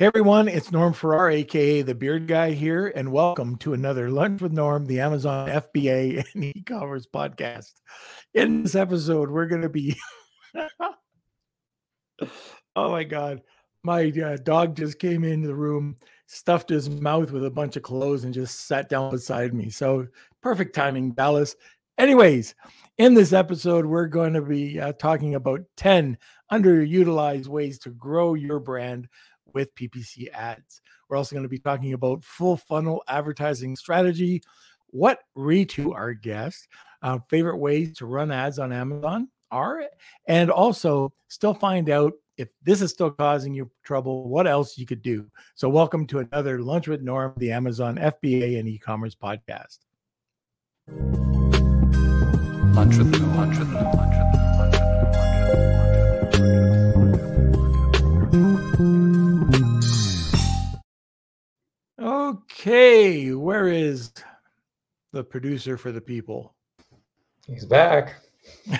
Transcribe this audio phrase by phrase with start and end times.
[0.00, 4.40] Hey everyone, it's Norm Farrar, aka the Beard Guy here, and welcome to another Lunch
[4.40, 7.74] with Norm, the Amazon FBA and e-commerce podcast.
[8.32, 9.94] In this episode, we're going to be
[12.74, 13.42] Oh my god.
[13.84, 17.82] My uh, dog just came into the room, stuffed his mouth with a bunch of
[17.82, 19.68] clothes and just sat down beside me.
[19.68, 20.06] So,
[20.40, 21.56] perfect timing, Dallas.
[21.98, 22.54] Anyways,
[22.96, 26.16] in this episode, we're going to be uh, talking about 10
[26.50, 29.06] underutilized ways to grow your brand
[29.54, 30.80] with PPC ads.
[31.08, 34.42] We're also going to be talking about full funnel advertising strategy,
[34.88, 36.68] what Ritu, our guest,
[37.02, 39.82] uh, favorite ways to run ads on Amazon are,
[40.26, 44.86] and also still find out if this is still causing you trouble, what else you
[44.86, 45.30] could do.
[45.54, 49.78] So, welcome to another Lunch with Norm, the Amazon FBA and e commerce podcast.
[52.74, 54.10] Lunch with Norm, lunch with Norm,
[62.30, 64.12] Okay, where is
[65.12, 66.54] the producer for the people?
[67.44, 68.14] He's back.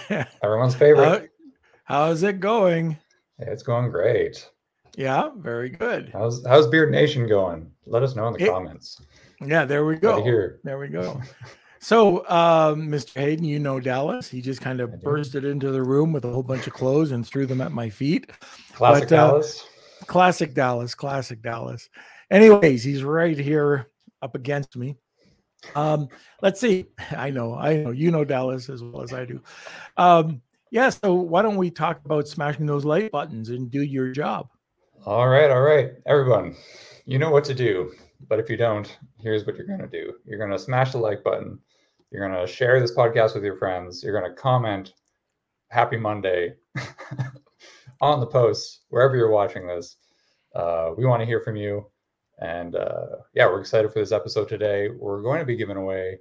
[0.45, 1.33] Everyone's favorite.
[1.83, 2.97] How, how's it going?
[3.41, 4.49] It's going great.
[4.97, 6.11] Yeah, very good.
[6.13, 7.73] How's how's Beard Nation going?
[7.87, 9.03] Let us know in the it, comments.
[9.45, 10.23] Yeah, there we go.
[10.23, 10.61] Here.
[10.63, 11.21] There we go.
[11.83, 13.15] So, um, Mr.
[13.15, 14.29] Hayden, you know Dallas.
[14.29, 17.27] He just kind of bursted into the room with a whole bunch of clothes and
[17.27, 18.31] threw them at my feet.
[18.75, 19.67] Classic but, uh, Dallas.
[20.07, 20.95] Classic Dallas.
[20.95, 21.89] Classic Dallas.
[22.31, 23.89] Anyways, he's right here
[24.23, 24.97] up against me.
[25.75, 26.09] Um,
[26.43, 26.87] let's see.
[27.11, 29.43] I know, I know, you know Dallas as well as I do.
[29.97, 34.13] Um, yeah, so why don't we talk about smashing those like buttons and do your
[34.13, 34.49] job?
[35.05, 36.55] All right, all right, everyone.
[37.07, 37.93] You know what to do,
[38.29, 40.15] but if you don't, here's what you're going to do.
[40.25, 41.59] You're going to smash the like button.
[42.11, 44.03] You're going to share this podcast with your friends.
[44.03, 44.93] You're going to comment
[45.69, 46.55] "Happy Monday"
[48.01, 49.97] on the post wherever you're watching this.
[50.55, 51.87] Uh, we want to hear from you.
[52.41, 54.89] And uh, yeah, we're excited for this episode today.
[54.89, 56.19] We're going to be giving away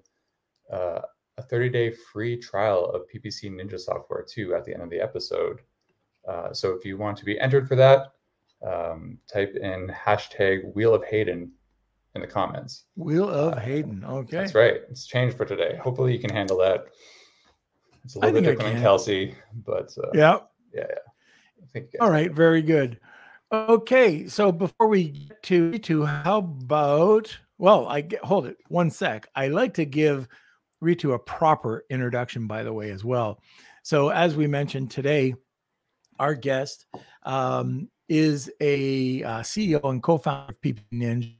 [0.71, 0.99] uh,
[1.37, 4.99] a 30 day free trial of PPC Ninja software too at the end of the
[4.99, 5.59] episode.
[6.27, 8.11] Uh, so if you want to be entered for that,
[8.65, 11.51] um, type in hashtag Wheel of Hayden
[12.15, 12.85] in the comments.
[12.97, 14.03] Wheel of uh, Hayden.
[14.03, 14.37] Okay.
[14.37, 14.81] That's right.
[14.89, 15.77] It's changed for today.
[15.81, 16.87] Hopefully you can handle that.
[18.03, 20.39] It's a little bit different than Kelsey, but uh, yeah.
[20.73, 20.85] Yeah.
[20.89, 21.63] yeah.
[21.63, 22.31] I think All right.
[22.31, 22.99] Very good.
[23.51, 28.91] Okay, so before we get to to how about well, I get hold it one
[28.91, 29.27] sec.
[29.35, 30.27] I like to give
[30.83, 33.41] Ritu a proper introduction, by the way, as well.
[33.81, 35.33] So as we mentioned today,
[36.19, 36.85] our guest
[37.23, 41.35] um, is a uh, CEO and co-founder of PPC Ninja.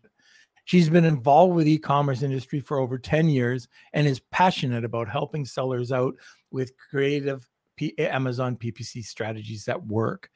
[0.66, 5.46] She's been involved with e-commerce industry for over 10 years and is passionate about helping
[5.46, 6.16] sellers out
[6.52, 10.30] with creative P- Amazon PPC strategies that work.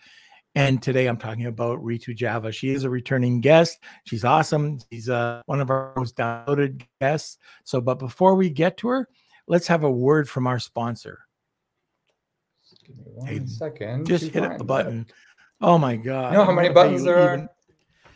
[0.56, 2.52] And today I'm talking about Ritu Java.
[2.52, 3.80] She is a returning guest.
[4.06, 4.80] She's awesome.
[4.92, 7.40] She's uh, one of our most downloaded guests.
[7.64, 9.10] So, but before we get to her,
[9.48, 11.22] let's have a word from our sponsor.
[12.86, 14.06] Give me one hey, second.
[14.06, 15.08] Just hit the button.
[15.62, 16.32] Oh my God.
[16.32, 17.50] You know how many buttons there are?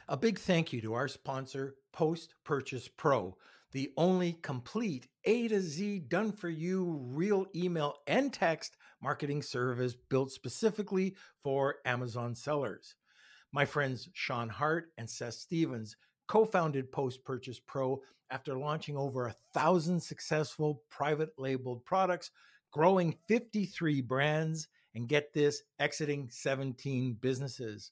[0.09, 3.35] A big thank you to our sponsor, Post Purchase Pro,
[3.71, 9.95] the only complete A to Z done for you real email and text marketing service
[10.09, 12.95] built specifically for Amazon sellers.
[13.51, 15.95] My friends Sean Hart and Seth Stevens
[16.27, 22.31] co founded Post Purchase Pro after launching over a thousand successful private labeled products,
[22.71, 27.91] growing 53 brands, and get this, exiting 17 businesses.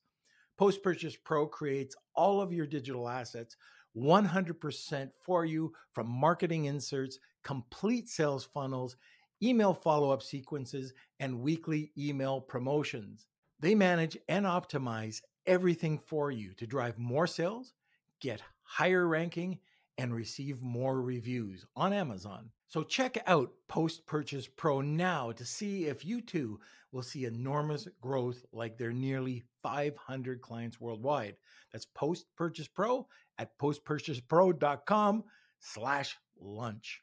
[0.57, 3.55] Post Purchase Pro creates all of your digital assets
[3.95, 8.97] 100% for you from marketing inserts, complete sales funnels,
[9.45, 13.27] email follow up sequences, and weekly email promotions.
[13.59, 17.73] They manage and optimize everything for you to drive more sales,
[18.19, 19.59] get higher ranking,
[19.97, 22.49] and receive more reviews on Amazon.
[22.67, 26.59] So check out Post Purchase Pro now to see if you too
[26.91, 31.35] will see enormous growth like their nearly 500 clients worldwide.
[31.71, 35.23] That's Post Purchase Pro at postpurchasepro.com
[35.59, 37.01] slash lunch.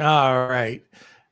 [0.00, 0.82] All right.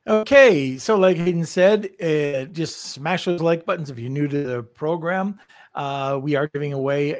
[0.07, 0.79] Okay.
[0.79, 4.63] So, like Hayden said, uh, just smash those like buttons if you're new to the
[4.63, 5.39] program.
[5.75, 7.15] Uh, we are giving away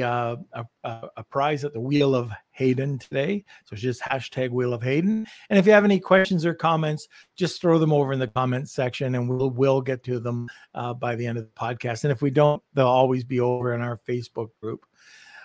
[0.00, 3.42] a, uh, a, a prize at the Wheel of Hayden today.
[3.64, 5.26] So it's just hashtag Wheel of Hayden.
[5.48, 8.72] And if you have any questions or comments, just throw them over in the comments
[8.72, 12.04] section, and we'll we'll get to them uh, by the end of the podcast.
[12.04, 14.84] And if we don't, they'll always be over in our Facebook group.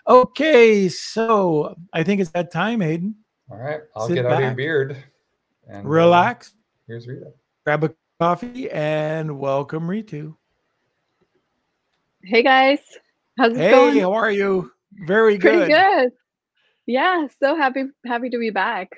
[0.08, 3.16] Okay, so I think it's that time, Hayden.
[3.50, 4.34] All right, I'll Sit get back.
[4.34, 4.98] out of your beard.
[5.70, 6.54] And, uh, Relax.
[6.88, 7.34] Here's Rita.
[7.66, 10.38] Grab a coffee and welcome Ritu.
[12.24, 12.80] Hey guys.
[13.38, 14.00] How's it hey, going?
[14.00, 14.72] how are you?
[15.06, 15.68] Very Pretty good.
[15.68, 16.12] good.
[16.86, 18.90] Yeah, so happy happy to be back.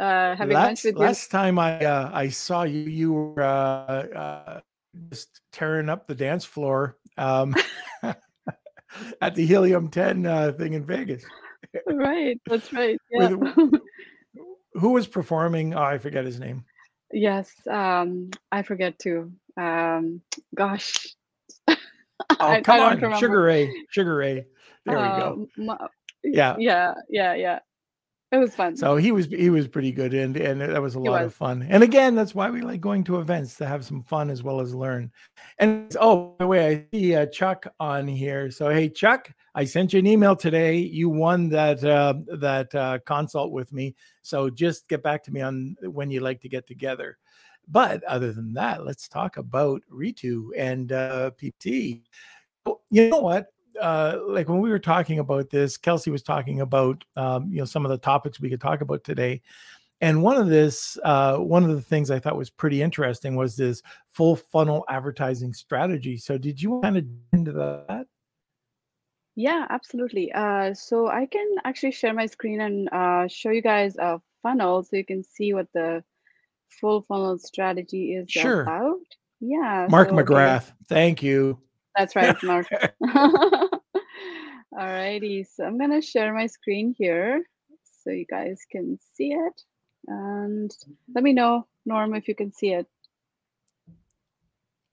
[0.00, 1.00] Uh, having lunch Last with you.
[1.00, 4.60] last time I uh, I saw you, you were uh, uh,
[5.10, 7.56] just tearing up the dance floor um,
[9.20, 11.24] at the Helium 10 uh, thing in Vegas.
[11.88, 13.00] Right, that's right.
[13.10, 13.30] Yeah.
[13.30, 13.80] With,
[14.74, 15.74] who was performing?
[15.74, 16.64] Oh, I forget his name.
[17.12, 19.32] Yes, um, I forget too.
[19.56, 20.22] Um,
[20.54, 21.08] gosh,
[22.40, 23.12] Oh, I, I come don't on, remember.
[23.12, 24.46] Sugar Ray, Sugar Ray.
[24.86, 25.34] There we go.
[25.34, 25.88] Um, ma-
[26.24, 26.56] Yeah.
[26.56, 27.60] yeah, yeah, yeah.
[28.32, 28.74] It was fun.
[28.78, 31.26] So he was he was pretty good and and that was a He lot was.
[31.26, 31.66] of fun.
[31.68, 34.62] And again, that's why we like going to events to have some fun as well
[34.62, 35.12] as learn.
[35.58, 38.50] And oh, by the way, I see uh, Chuck on here.
[38.50, 40.76] So hey, Chuck, I sent you an email today.
[40.76, 43.94] You won that uh, that uh, consult with me.
[44.22, 47.18] So just get back to me on when you like to get together.
[47.68, 52.00] But other than that, let's talk about Ritu and uh, PT.
[52.64, 53.48] Oh, You know what?
[53.80, 57.64] Uh, like when we were talking about this, Kelsey was talking about um, you know
[57.64, 59.42] some of the topics we could talk about today,
[60.00, 63.56] and one of this uh, one of the things I thought was pretty interesting was
[63.56, 66.16] this full funnel advertising strategy.
[66.16, 68.06] So did you kind of into that?
[69.34, 70.30] Yeah, absolutely.
[70.32, 74.82] Uh, so I can actually share my screen and uh, show you guys a funnel
[74.82, 76.04] so you can see what the
[76.80, 78.62] full funnel strategy is Sure.
[78.62, 78.98] about.
[79.40, 81.58] Yeah, Mark so okay, McGrath, thank you.
[81.96, 82.66] That's right, Mark.
[84.74, 87.44] Alrighty, so I'm gonna share my screen here
[88.02, 89.62] so you guys can see it.
[90.08, 90.70] And
[91.14, 92.86] let me know, Norm, if you can see it.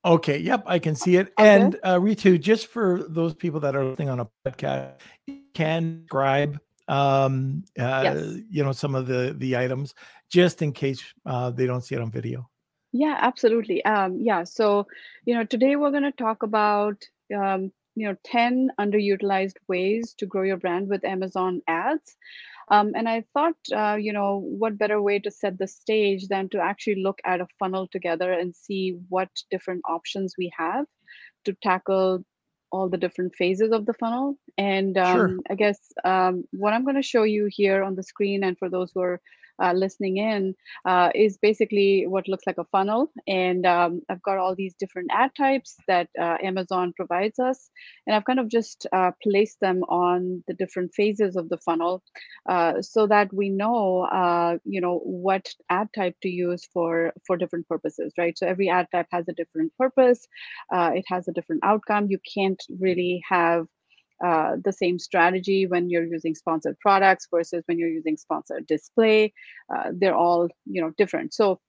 [0.05, 1.33] Okay, yep, I can see it.
[1.37, 1.61] All good?
[1.61, 4.93] And uh, Ritu, just for those people that are listening on a podcast,
[5.27, 8.37] you can describe, um, uh, Yes.
[8.49, 9.93] you know, some of the the items
[10.29, 12.48] just in case uh, they don't see it on video.
[12.91, 13.83] Yeah, absolutely.
[13.85, 14.87] Um, yeah, so
[15.25, 17.03] you know, today we're going to talk about
[17.35, 22.15] um, you know 10 underutilized ways to grow your brand with Amazon ads.
[22.69, 26.49] Um, and I thought, uh, you know, what better way to set the stage than
[26.49, 30.85] to actually look at a funnel together and see what different options we have
[31.45, 32.23] to tackle
[32.71, 34.37] all the different phases of the funnel.
[34.57, 35.33] And Sure.
[35.33, 38.57] um, I guess um, what I'm going to show you here on the screen, and
[38.57, 39.21] for those who are
[39.61, 43.11] uh, listening in, uh, is basically what looks like a funnel.
[43.27, 47.69] And um, I've got all these different ad types that uh, Amazon provides us.
[48.05, 52.03] And I've kind of just uh, placed them on the different phases of the funnel
[52.47, 57.37] uh, so that we know, uh, you know, what ad type to use for, for
[57.37, 58.37] different purposes, right?
[58.37, 60.27] So every ad type has a different purpose.
[60.71, 62.07] It has a different outcome.
[62.09, 63.67] You can't really have
[64.25, 69.33] uh, the same strategy when you're using sponsored products versus when you're using sponsored display.
[69.73, 71.33] Uh, they're all you know different.
[71.33, 71.59] So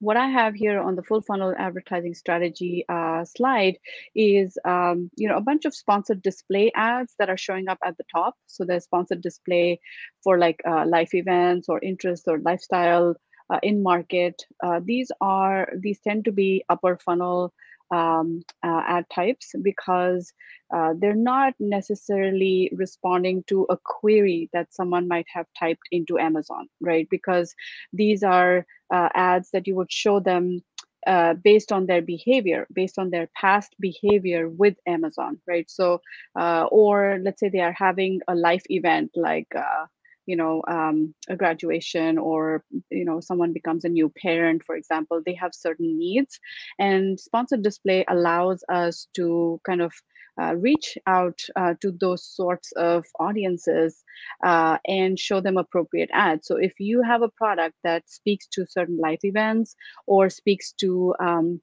[0.00, 3.78] what I have here on the full funnel advertising strategy uh, slide
[4.14, 7.96] is um, you know a bunch of sponsored display ads that are showing up at
[7.96, 8.34] the top.
[8.46, 9.80] So there's sponsored display
[10.22, 13.16] for like uh, life events or interest or lifestyle
[13.50, 14.42] uh, in market.
[14.62, 17.52] Uh, these are these tend to be upper funnel
[17.90, 20.32] um, uh, ad types because
[20.74, 26.68] uh, they're not necessarily responding to a query that someone might have typed into Amazon,
[26.80, 27.08] right?
[27.10, 27.54] Because
[27.92, 30.60] these are uh, ads that you would show them
[31.06, 35.70] uh, based on their behavior, based on their past behavior with Amazon, right?
[35.70, 36.00] So,
[36.38, 39.86] uh, or let's say they are having a life event like, uh,
[40.28, 45.22] you know, um, a graduation or, you know, someone becomes a new parent, for example,
[45.24, 46.38] they have certain needs.
[46.78, 49.92] And sponsored display allows us to kind of
[50.40, 54.04] uh, reach out uh, to those sorts of audiences
[54.44, 56.46] uh, and show them appropriate ads.
[56.46, 59.74] So if you have a product that speaks to certain life events
[60.06, 61.60] or speaks to um,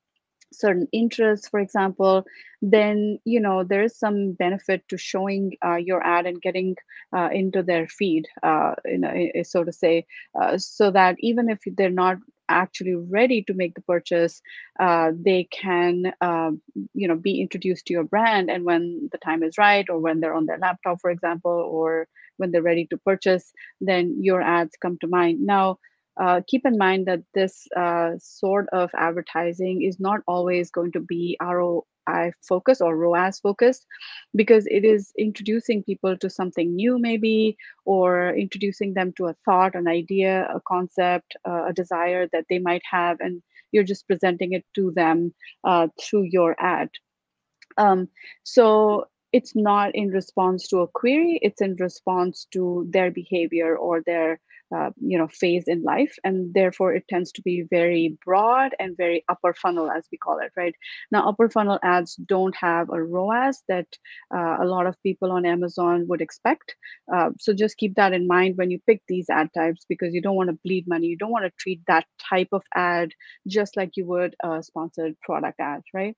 [0.53, 2.23] certain interests for example
[2.61, 6.75] then you know there is some benefit to showing uh, your ad and getting
[7.15, 10.05] uh, into their feed uh, in a, so to say
[10.39, 12.17] uh, so that even if they're not
[12.49, 14.41] actually ready to make the purchase
[14.79, 16.61] uh, they can um,
[16.93, 20.19] you know be introduced to your brand and when the time is right or when
[20.19, 24.75] they're on their laptop for example or when they're ready to purchase then your ads
[24.81, 25.39] come to mind.
[25.41, 25.79] Now
[26.17, 30.99] uh, keep in mind that this uh, sort of advertising is not always going to
[30.99, 33.85] be ROI focused or ROAS focused
[34.35, 39.75] because it is introducing people to something new, maybe, or introducing them to a thought,
[39.75, 43.41] an idea, a concept, uh, a desire that they might have, and
[43.71, 46.89] you're just presenting it to them uh, through your ad.
[47.77, 48.07] Um,
[48.43, 54.01] so it's not in response to a query, it's in response to their behavior or
[54.05, 54.39] their
[54.75, 58.97] uh, you know phase in life and therefore it tends to be very broad and
[58.97, 60.75] very upper funnel as we call it right?
[61.11, 63.87] Now upper funnel ads don't have a roas that
[64.35, 66.75] uh, a lot of people on amazon would expect.
[67.13, 70.21] Uh, so just keep that in mind when you pick these ad types because you
[70.21, 71.07] don't want to bleed money.
[71.07, 73.11] You don't want to treat that type of ad
[73.47, 76.15] just like you would a sponsored product ad right?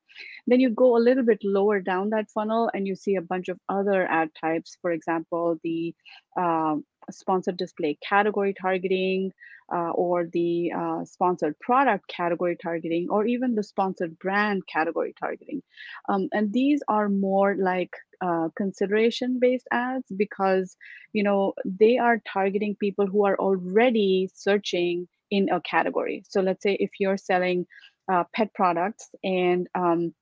[0.48, 3.50] Then you go a little bit lower down that funnel and you see a bunch
[3.50, 4.78] of other ad types.
[4.82, 5.94] For example the
[6.38, 9.32] um, sponsored display category targeting
[9.74, 15.62] uh, or the uh, sponsored product category targeting or even the sponsored brand category targeting.
[16.08, 20.76] Um, and these are more like uh, consideration based ads because
[21.14, 26.24] you know they are targeting people who are already searching in a category.
[26.28, 27.68] So let's say if you're selling
[28.12, 30.14] uh, pet products and um,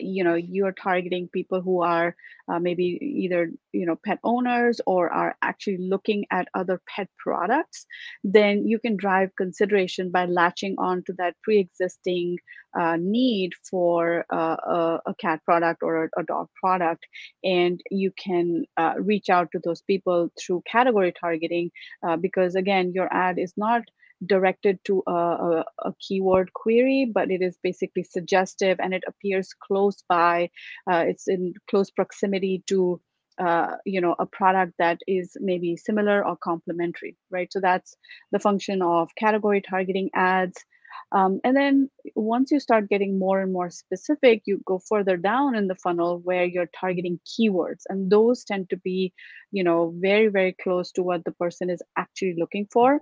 [0.00, 2.14] you know you're targeting people who are
[2.48, 7.86] uh, maybe either you know pet owners or are actually looking at other pet products
[8.24, 12.36] then you can drive consideration by latching on to that pre-existing
[12.78, 17.04] uh, need for uh, a, a, cat product or a, a, dog product.
[17.44, 21.70] And you can uh, reach out to those people through category targeting
[22.06, 23.82] uh, because again your ad is not
[24.26, 29.54] directed to a, a, a, keyword query, but it is basically suggestive and it appears
[29.54, 30.50] close by.
[30.90, 33.00] Uh, it's in close proximity to
[33.38, 37.52] uh, you know a product that is maybe similar or complementary, right?
[37.52, 37.96] So that's
[38.30, 40.64] the function of category targeting ads.
[41.10, 45.54] Um, and then once you start getting more and more specific, you go further down
[45.54, 49.12] in the funnel where you're targeting keywords, and those tend to be,
[49.50, 53.00] you know, very very close to what the person is actually looking for.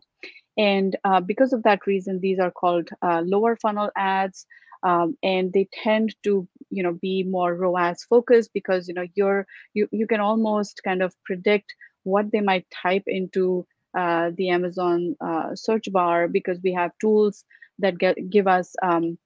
[0.58, 4.46] And uh, because of that reason, these are called uh, lower funnel ads.
[4.82, 9.46] Um, and they tend to you know be more ROAS focused because you know you're
[9.74, 13.66] you, you can almost kind of predict what they might type into
[13.98, 17.44] uh, the Amazon uh, search bar because we have tools
[17.78, 19.18] that get give us um,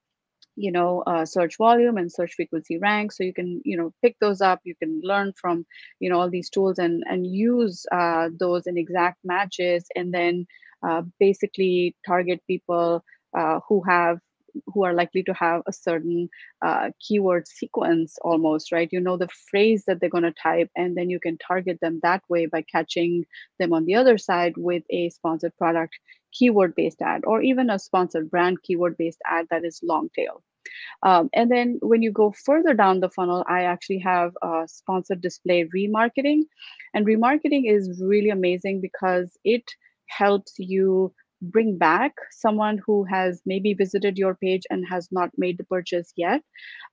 [0.55, 4.15] you know uh, search volume and search frequency rank so you can you know pick
[4.19, 5.65] those up you can learn from
[5.99, 10.45] you know all these tools and and use uh, those in exact matches and then
[11.19, 13.03] basically target people
[13.37, 14.19] uh, who have
[14.67, 16.29] who are likely to have a certain
[16.65, 20.95] uh, keyword sequence almost right you know the phrase that they're going to type and
[20.95, 23.25] then you can target them that way by catching
[23.59, 25.97] them on the other side with a sponsored product
[26.31, 30.41] keyword based ad or even a sponsored brand keyword based ad that is long tail
[31.03, 35.21] um, and then when you go further down the funnel, I actually have uh, sponsored
[35.21, 36.41] display remarketing.
[36.93, 39.63] And remarketing is really amazing because it
[40.07, 45.57] helps you bring back someone who has maybe visited your page and has not made
[45.57, 46.41] the purchase yet.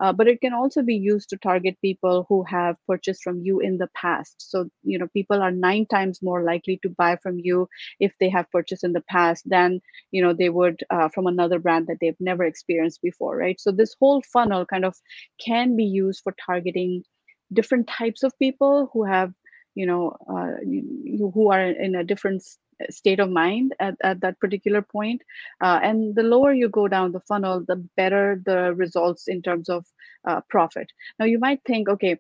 [0.01, 3.61] Uh, but it can also be used to target people who have purchased from you
[3.61, 4.35] in the past.
[4.39, 7.69] So, you know, people are nine times more likely to buy from you
[8.01, 11.59] if they have purchased in the past than, you know, they would uh, from another
[11.59, 13.61] brand that they've never experienced before, right?
[13.61, 14.97] So, this whole funnel kind of
[15.45, 17.05] can be used for targeting
[17.53, 19.33] different types of people who have
[19.75, 22.43] you know uh, you, who are in a different
[22.91, 25.23] state of mind at, at that particular point.
[25.61, 29.69] Uh, and the lower you go down the funnel, the better the results in terms
[29.69, 29.87] of
[30.27, 30.91] uh, profit.
[31.19, 32.19] Now, you might think, okay,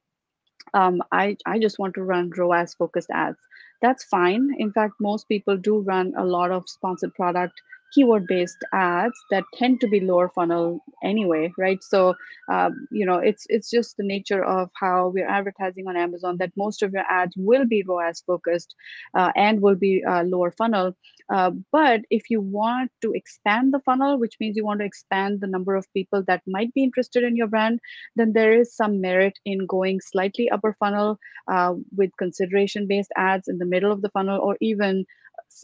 [0.74, 3.38] um, I, I just want to run ROAS focused ads.
[3.80, 4.50] That's fine.
[4.58, 7.60] In fact, most people do run a lot of sponsored product
[7.94, 11.82] keyword based ads that tend to be lower funnel anyway right?
[11.82, 12.14] So
[12.50, 16.52] um, you know it's it's just the nature of how we're advertising on amazon that
[16.56, 18.74] most of your ads will be roas focused
[19.14, 20.96] uh, and will be uh, lower funnel.
[21.32, 25.40] Uh, but if you want to expand the funnel which means you want to expand
[25.40, 27.78] the number of people that might be interested in your brand
[28.16, 31.18] then there is some merit in going slightly upper funnel
[31.48, 35.04] uh, with consideration based ads in the middle of the funnel or even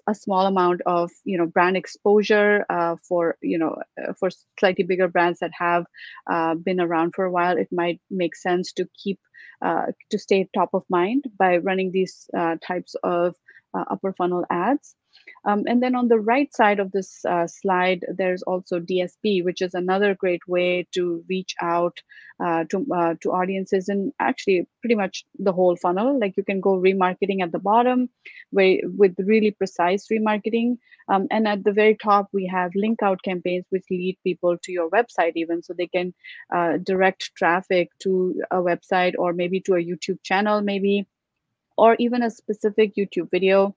[0.06, 4.84] a small amount of you know brand exposure uh, for you know uh, for slightly
[4.84, 5.84] bigger brands that have
[6.30, 9.18] uh, been around for a while it might make sense to keep
[9.62, 13.34] uh, to stay top of mind by running these uh, types of
[13.74, 14.94] uh, upper funnel ads
[15.44, 19.62] um, and then on the right side of this uh, slide, there's also DSP, which
[19.62, 21.98] is another great way to reach out
[22.44, 26.18] uh, to, uh, to audiences and actually pretty much the whole funnel.
[26.20, 28.10] Like you can go remarketing at the bottom
[28.50, 30.78] where, with really precise remarketing.
[31.08, 34.72] Um, and at the very top, we have link out campaigns, which lead people to
[34.72, 36.12] your website even so they can
[36.54, 41.06] uh, direct traffic to a website or maybe to a YouTube channel, maybe,
[41.78, 43.74] or even a specific YouTube video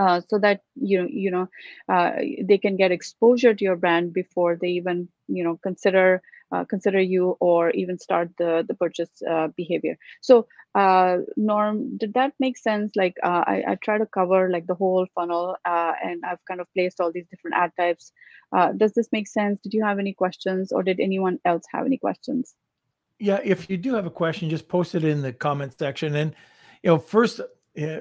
[0.00, 1.46] uh, so that you know you know
[1.92, 6.64] uh, they can get exposure to your brand before they even you know consider uh,
[6.64, 9.98] consider you or even start the the purchase uh, behavior.
[10.22, 12.92] So uh, norm did that make sense?
[12.96, 17.00] Like I, I try to cover like the whole funnel and i've kind of placed
[17.00, 18.12] all these different ad types.
[18.76, 19.60] Does this make sense?
[19.62, 22.54] Did you have any questions or did anyone else have any questions?
[23.18, 26.14] Yeah if you do have a question just post it in the comment section.
[26.14, 26.34] And
[26.82, 27.42] you know first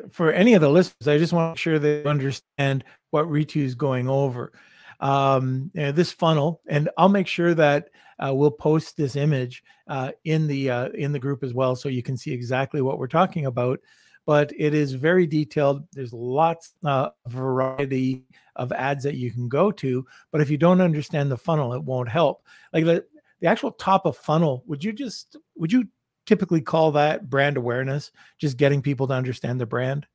[0.10, 3.64] for any of the listeners, I just want to make sure they understand what Ritu
[3.64, 4.52] is going over.
[5.00, 10.12] Um, know, this funnel, and I'll make sure that uh, we'll post this image uh,
[10.26, 13.08] in the uh, in the group as well, so you can see exactly what we're
[13.08, 13.80] talking about.
[14.26, 15.88] But it is very detailed.
[15.94, 18.26] There's lots uh, variety
[18.58, 20.06] of ads that you can go to.
[20.32, 22.46] But if you don't understand the funnel, it won't help.
[22.74, 23.06] Like the,
[23.40, 25.88] the actual top of funnel, would you just would you
[26.30, 30.06] typically call that brand awareness, just getting people to understand the brand?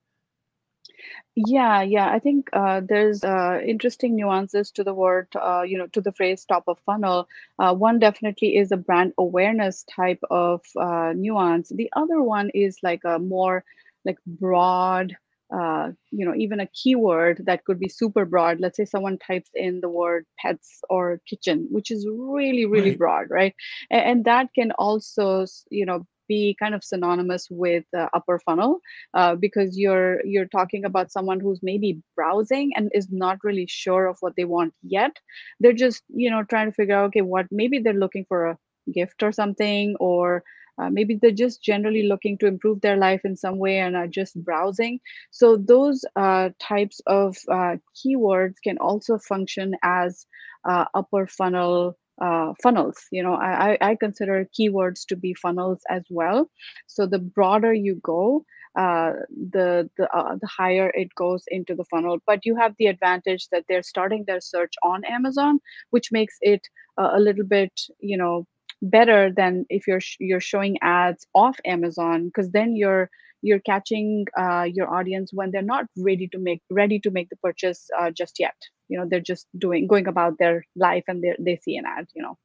[1.35, 2.09] Yeah, yeah.
[2.13, 6.13] I think uh, there's uh, interesting nuances to the word, uh, you know, to the
[6.13, 7.29] phrase top of funnel.
[7.59, 11.71] Uh, one definitely is a brand awareness type of uh, nuance.
[11.71, 13.65] The other one is like a more
[14.05, 15.17] like broad,
[15.53, 18.61] uh, you know, even a keyword that could be super broad.
[18.61, 22.99] Let's say someone types in the word pets or kitchen, which is really, really right.
[22.99, 23.55] broad, right?
[23.91, 28.81] And, and, that can also, you know, be kind of synonymous with uh, upper funnel
[29.15, 34.07] uh, because you're you're talking about someone who's maybe browsing and is not really sure
[34.07, 35.13] of what they want yet
[35.61, 38.59] they're just you know trying to figure out okay what maybe they're looking for a
[38.93, 40.43] gift or something or
[40.79, 44.07] uh, maybe they're just generally looking to improve their life in some way and are
[44.09, 45.01] just browsing.
[45.31, 50.27] So those uh, types of uh, keywords can also function as
[50.69, 52.97] uh, upper funnel uh, funnels.
[53.11, 56.51] You know, I, I consider keywords to be funnels as well.
[56.87, 58.45] So the broader you go,
[58.79, 59.13] uh,
[59.51, 62.19] the the uh, the higher it goes into the funnel.
[62.27, 66.63] But you have the advantage that they're starting their search on Amazon, which makes it
[66.99, 68.47] uh, a little bit, you know,
[68.85, 73.11] better than if you're sh- you're showing ads off Amazon because then you're
[73.43, 77.37] you're catching uh, your audience when they're not ready to make ready to make the
[77.37, 78.55] purchase uh, just yet.
[78.89, 82.07] You know, they're just doing going about their life and they they see an ad.
[82.15, 82.39] You know,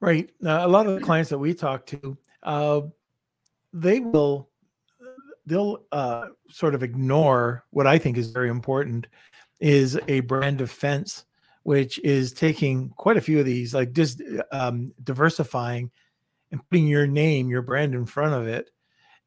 [0.00, 0.30] right.
[0.44, 2.82] Uh, a lot of the clients that we talk to, uh,
[3.72, 4.48] they will
[5.46, 9.06] they'll uh, sort of ignore what I think is very important
[9.60, 11.24] is a brand defense
[11.62, 14.20] which is taking quite a few of these, like just
[14.50, 15.90] um, diversifying
[16.50, 18.70] and putting your name, your brand in front of it,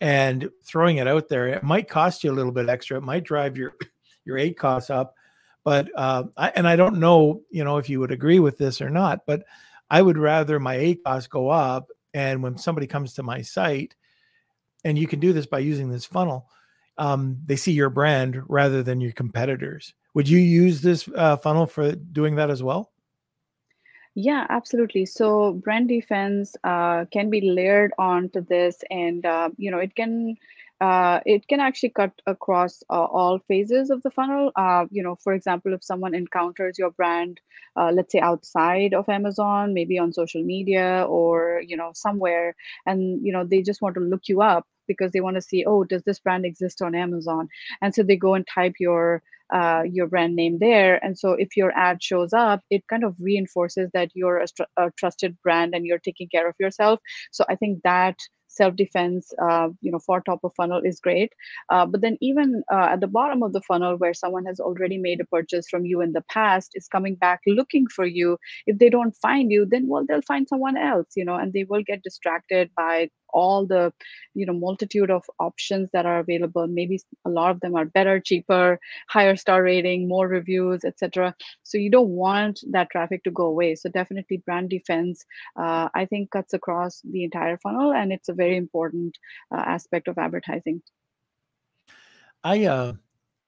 [0.01, 1.47] and throwing it out there.
[1.47, 2.97] It might cost you a little bit extra.
[2.97, 3.73] It might drive your
[4.25, 5.15] your aid costs up,
[5.63, 8.81] but uh, I, and I don't know, you know, if you would agree with this
[8.81, 9.43] or not, but
[9.89, 13.95] I would rather my aid costs go up, and when somebody comes to my site,
[14.83, 16.49] and you can do this by using this funnel,
[16.97, 21.67] um, they see your brand rather than your competitors would you use this uh, funnel
[21.67, 22.91] for doing that as well?
[24.15, 25.05] Yeah, absolutely.
[25.05, 30.37] So brand defense uh, can be layered onto this, and uh, you know it can
[30.79, 34.53] uh, it can actually cut across uh, all phases of the funnel.
[34.55, 37.41] Uh, you know, for example, if someone encounters your brand,
[37.75, 43.19] uh, let's say outside of Amazon, maybe on social media or you know somewhere, and
[43.21, 45.83] you know they just want to look you up because they want to see, oh,
[45.83, 47.47] does this brand exist on Amazon?
[47.81, 49.21] And so they go and type your
[49.53, 51.03] uh, your brand name there.
[51.05, 54.91] And so if your ad shows up, it kind of reinforces that you're a, a
[54.97, 56.99] trusted brand and you're taking care of yourself.
[57.31, 58.17] So I think that
[58.55, 61.31] self-defense uh, you know for top of funnel is great
[61.69, 64.97] uh, but then even uh, at the bottom of the funnel where someone has already
[64.97, 68.77] made a purchase from you in the past is coming back looking for you if
[68.77, 71.83] they don't find you then well they'll find someone else you know and they will
[71.83, 73.93] get distracted by all the
[74.33, 76.67] you know multitude of options that are available.
[76.67, 81.77] Maybe a lot of them are better cheaper higher star rating more reviews etc so
[81.77, 83.75] you don't want that traffic to go away.
[83.75, 85.25] So definitely brand defense
[85.59, 89.17] uh, i think cuts across the entire funnel and it's a very important
[89.53, 90.81] uh, aspect of advertising.
[92.43, 92.93] I uh,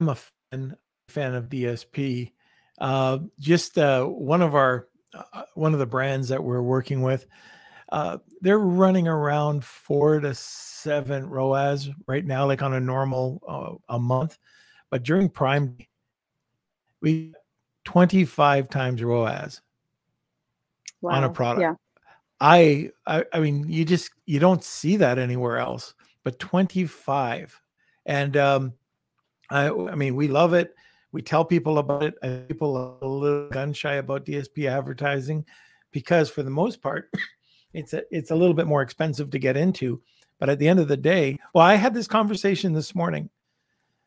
[0.01, 0.17] i'm a
[0.51, 0.75] fan,
[1.07, 2.31] fan of dsp
[2.79, 7.25] uh, just uh, one of our uh, one of the brands that we're working with
[7.89, 13.93] uh, they're running around four to seven ROAS right now, like on a normal uh,
[13.93, 14.37] a month.
[14.89, 15.77] But during Prime,
[17.01, 17.33] we
[17.85, 19.61] 25 times ROAS
[21.01, 21.11] wow.
[21.11, 21.61] on a product.
[21.61, 21.73] Yeah.
[22.39, 27.59] I, I I mean, you just you don't see that anywhere else, but 25.
[28.05, 28.73] And um,
[29.49, 30.75] I I mean, we love it.
[31.11, 32.15] We tell people about it.
[32.21, 35.45] And people are a little gun shy about DSP advertising
[35.91, 37.09] because, for the most part,
[37.77, 40.01] it's a, it's a little bit more expensive to get into.
[40.39, 43.29] But at the end of the day, well, I had this conversation this morning.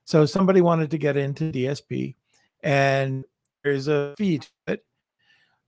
[0.04, 2.16] So somebody wanted to get into DSP
[2.62, 3.24] and
[3.62, 4.84] there's a fee to it.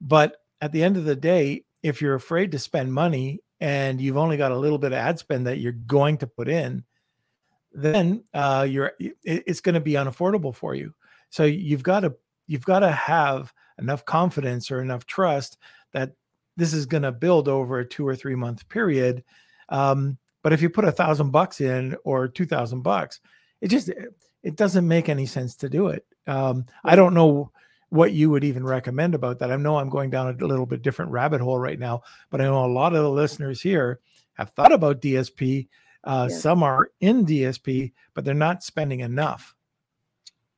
[0.00, 4.16] But at the end of the day, if you're afraid to spend money and you've
[4.16, 6.84] only got a little bit of ad spend that you're going to put in,
[7.72, 10.92] then uh, you're it's going to be unaffordable for you.
[11.30, 12.14] So you've got to
[12.46, 15.58] you've got to have enough confidence or enough trust
[15.92, 16.12] that
[16.56, 19.24] this is going to build over a two or three month period.
[19.68, 23.20] Um, but if you put a thousand bucks in or two thousand bucks,
[23.60, 23.90] it just
[24.42, 26.04] it doesn't make any sense to do it.
[26.26, 27.50] Um, I don't know
[27.90, 29.52] what you would even recommend about that.
[29.52, 32.44] I know I'm going down a little bit different rabbit hole right now, but I
[32.44, 34.00] know a lot of the listeners here
[34.34, 35.68] have thought about DSP.
[36.02, 36.40] Uh, yes.
[36.40, 39.54] Some are in DSP, but they're not spending enough.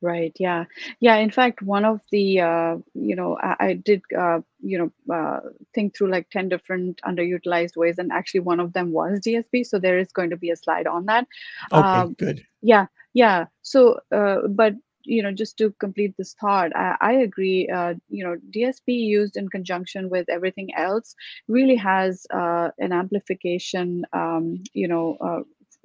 [0.05, 0.37] Right.
[0.39, 0.65] Yeah.
[1.01, 1.17] Yeah.
[1.17, 5.41] In fact, one of the, uh, you know, I, I did, uh, you know, uh,
[5.75, 7.97] think through like 10 different underutilized ways.
[7.99, 9.65] And actually, one of them was DSP.
[9.65, 11.27] So there is going to be a slide on that.
[11.73, 11.89] Okay.
[11.89, 12.45] Um, good.
[12.61, 12.87] Yeah.
[13.15, 13.47] Yeah.
[13.63, 17.71] So, uh, but, you know, just to complete this thought, I, I agree.
[17.71, 21.15] Uh, you know, DSP used in conjunction with everything else
[21.49, 25.41] really has uh, an amplification, um, you know, uh,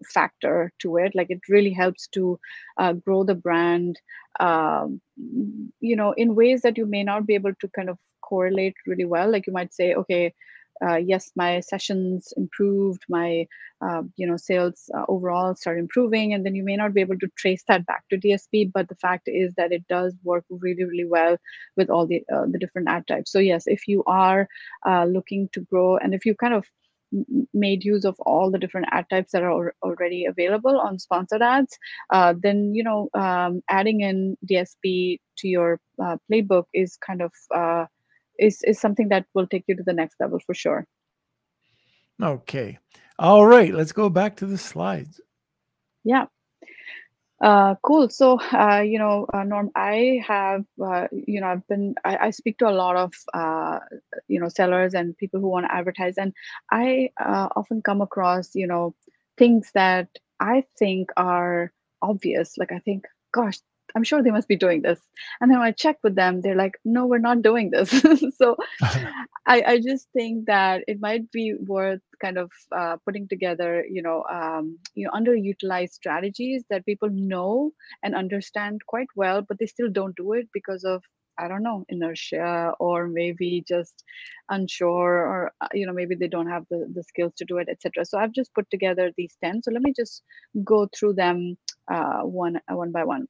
[0.05, 1.13] factor to it.
[1.15, 2.39] Like it really helps to
[2.77, 3.99] uh, grow the brand
[4.39, 5.01] um,
[5.79, 9.05] you know in ways that you may not be able to kind of correlate really
[9.05, 9.31] well.
[9.31, 10.33] Like you might say okay
[10.85, 13.45] uh, yes my sessions improved my
[13.81, 17.17] uh, you know sales uh, overall start improving and then you may not be able
[17.19, 20.83] to trace that back to dsp but the fact is that it does work really
[20.85, 21.37] really well
[21.75, 23.31] with all the uh, the different ad types.
[23.31, 24.47] So yes if you are
[24.87, 26.65] uh, looking to grow and if you kind of
[27.53, 31.77] made use of all the different ad types that are already available on sponsored ads,
[32.11, 37.31] uh, then you know um, adding in DSP to your uh, playbook is kind of
[37.55, 37.85] uh,
[38.37, 40.85] is is something that will take you to the next level for sure.
[42.21, 42.77] Okay,
[43.17, 43.73] all right.
[43.73, 45.21] Let's go back to the slides.
[46.03, 46.25] Yeah.
[47.41, 48.09] Uh, cool.
[48.09, 52.29] So, uh, you know, uh, Norm, I have, uh, you know, I've been, I, I,
[52.31, 53.79] speak to a lot of, uh,
[54.27, 56.33] you know, sellers and people who want to advertise, and
[56.69, 58.93] I uh, often come across, you know,
[59.37, 60.09] things that
[60.41, 61.71] I think are
[62.01, 62.57] obvious.
[62.57, 63.59] Like, I think, gosh,
[63.95, 64.99] I'm sure they must be doing this.
[65.41, 67.89] And then when I check with them, they're like, no, we're not doing this.
[68.37, 68.57] so
[69.47, 74.01] I, I just think that it might be worth kind of uh, putting together, you
[74.01, 77.71] know, um, you know, underutilized strategies that people know
[78.03, 81.03] and understand quite well, but they still don't do it because of
[81.39, 84.03] I don't know, inertia or maybe just
[84.49, 87.69] unsure or, uh, you know, maybe they don't have the, the skills to do it,
[87.69, 88.05] etc.
[88.05, 89.63] So I've just put together these 10.
[89.63, 90.21] So let me just
[90.63, 91.57] go through them
[91.89, 93.27] uh, one, one by one.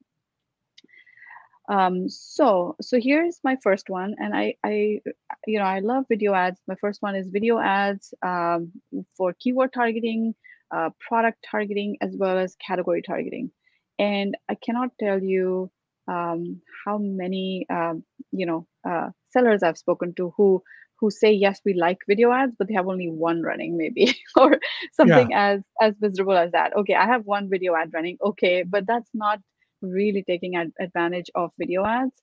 [1.70, 5.02] Um, so, so here's my first one, and I, I,
[5.46, 6.60] you know, I love video ads.
[6.68, 8.72] My first one is video ads um,
[9.16, 10.34] for keyword targeting,
[10.76, 13.52] uh, product targeting, as well as category targeting.
[14.00, 15.70] And I cannot tell you
[16.08, 20.64] um, how many, um, you know, uh, sellers I've spoken to who
[21.00, 24.60] who say yes, we like video ads, but they have only one running, maybe, or
[24.94, 25.52] something yeah.
[25.52, 26.76] as as miserable as that.
[26.76, 28.18] Okay, I have one video ad running.
[28.24, 29.40] Okay, but that's not
[29.82, 32.16] really taking ad- advantage of video ads.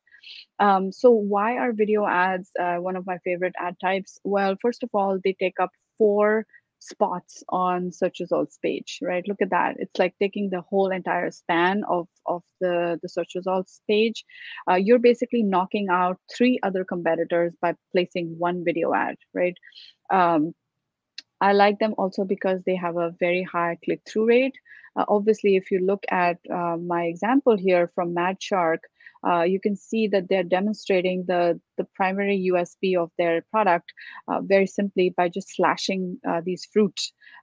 [0.59, 4.19] Um, so why are video ads uh, one of my favorite ad types?
[4.25, 6.47] Well, first of all, they take up four
[6.79, 9.27] spots on search results page, right?
[9.27, 9.77] Look at that.
[9.79, 14.25] It's like taking the whole entire span of, of the, the search results page.
[14.71, 19.57] Uh, you're basically knocking out three other competitors by placing one video ad, right?
[20.13, 20.53] Um,
[21.41, 24.55] I like them also because they have a very high click through rate.
[24.97, 28.81] Uh, obviously, if you look at uh, my example here from Mad Shark,
[29.27, 33.93] uh, you can see that they're demonstrating the, the primary USP of their product
[34.29, 36.99] uh, very simply by just slashing uh, these fruit,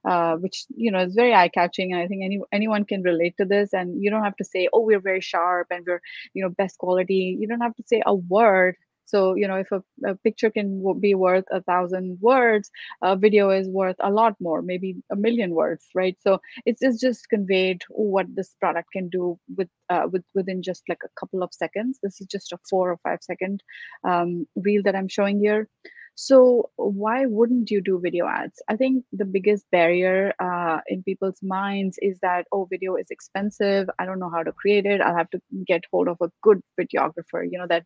[0.08, 1.92] uh, which you know is very eye catching.
[1.92, 3.74] And I think any anyone can relate to this.
[3.74, 6.02] And you don't have to say, "Oh, we're very sharp and we're
[6.34, 9.72] you know best quality." You don't have to say a word so, you know, if
[9.72, 14.36] a, a picture can be worth a thousand words, a video is worth a lot
[14.40, 16.18] more, maybe a million words, right?
[16.22, 20.84] So it's, it's just conveyed what this product can do with, uh, with within just
[20.90, 22.00] like a couple of seconds.
[22.02, 23.64] This is just a four or five second
[24.04, 25.70] um, reel that I'm showing here.
[26.16, 28.62] So why wouldn't you do video ads?
[28.70, 33.90] I think the biggest barrier uh, in people's minds is that oh, video is expensive.
[33.98, 35.02] I don't know how to create it.
[35.02, 37.44] I'll have to get hold of a good videographer.
[37.50, 37.86] You know that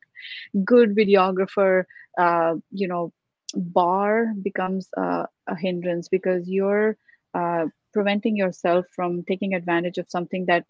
[0.66, 1.84] good videographer.
[2.18, 3.13] Uh, you know,
[3.56, 6.98] bar becomes uh, a hindrance because you're
[7.34, 10.66] uh, preventing yourself from taking advantage of something that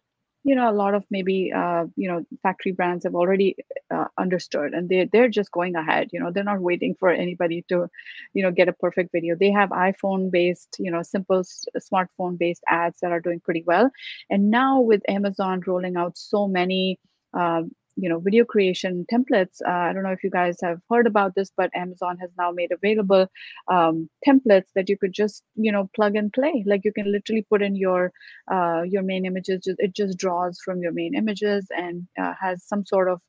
[0.47, 3.55] you know a lot of maybe uh, you know factory brands have already
[3.91, 7.63] uh, understood and they they're just going ahead you know they're not waiting for anybody
[7.69, 7.87] to
[8.33, 9.35] you know get a perfect video.
[9.35, 11.43] They have iphone based you know simple
[11.89, 13.91] smartphone based ads that are doing pretty well.
[14.29, 16.99] And now with amazon rolling out so many
[17.33, 17.63] uh,
[17.97, 19.61] you know video creation templates.
[19.67, 22.51] Uh, i don't know if you guys have heard about this but amazon has now
[22.51, 23.27] made available
[23.71, 26.63] um, templates that you could just you know plug and play.
[26.67, 28.11] Like you can literally put in your
[28.51, 29.61] uh, your main images.
[29.65, 33.21] It just draws from your main images and uh, has some sort of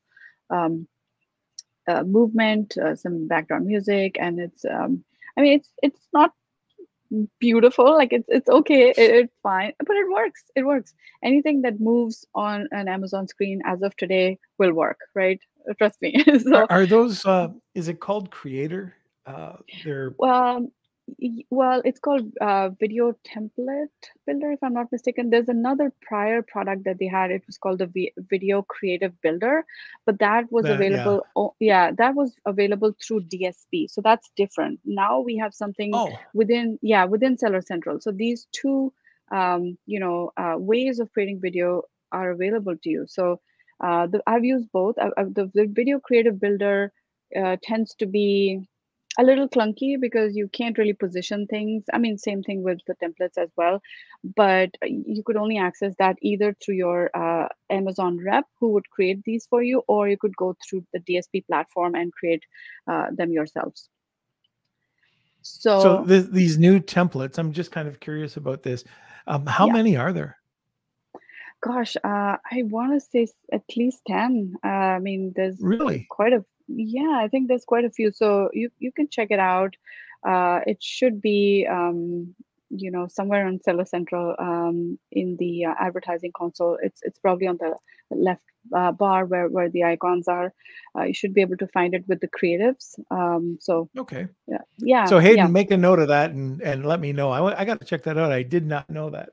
[0.49, 0.87] um,
[1.87, 5.03] uh, movement uh, some background music and it's um,
[5.37, 6.31] i mean it's it's not
[7.39, 10.93] beautiful like it's it's okay it, it's fine but it works it works.
[11.23, 15.39] Anything that moves on an amazon screen as of today will work right?
[15.77, 16.23] Trust me.
[16.39, 18.95] So, are, are, those uh is it called creator?
[19.25, 20.71] Uh they're well
[21.49, 23.87] well it's called uh, video template
[24.25, 27.79] builder if i'm not mistaken there's another prior product that they had it was called
[27.79, 29.65] the v- video creative builder
[30.05, 31.31] but that was available yeah.
[31.35, 31.91] Oh, yeah.
[31.97, 36.11] that was available through dsp so that's different now we have something oh.
[36.33, 38.93] within yeah within seller central so these two
[39.31, 43.39] um, you know uh, ways of creating video are available to you so
[43.83, 46.91] uh, the, i've used both the, the video creative builder
[47.35, 48.67] uh, tends to be
[49.17, 51.83] a little clunky because you can't really position things.
[51.91, 53.81] I mean, same thing with the templates as well,
[54.35, 59.23] but you could only access that either through your uh, Amazon rep who would create
[59.23, 62.43] these for you, or you could go through the DSP platform and create
[62.87, 63.89] uh, them yourselves.
[65.41, 68.83] So, so the, these new templates, I'm just kind of curious about this.
[69.25, 69.73] Um, how yeah.
[69.73, 70.37] many are there?
[71.61, 74.55] Gosh, uh, I want to say at least 10.
[74.63, 78.11] Uh, I mean, there's really quite a yeah, I think there's quite a few.
[78.11, 79.75] So you you can check it out.
[80.27, 82.35] Uh, it should be um,
[82.69, 86.77] you know somewhere on Seller Central um, in the uh, advertising console.
[86.81, 87.75] It's it's probably on the
[88.11, 88.41] left
[88.75, 90.53] uh, bar where where the icons are.
[90.97, 92.99] Uh, you should be able to find it with the creatives.
[93.11, 95.05] Um, so okay, yeah, yeah.
[95.05, 95.47] So Hayden, yeah.
[95.47, 97.31] make a note of that and and let me know.
[97.31, 98.31] I I got to check that out.
[98.31, 99.29] I did not know that.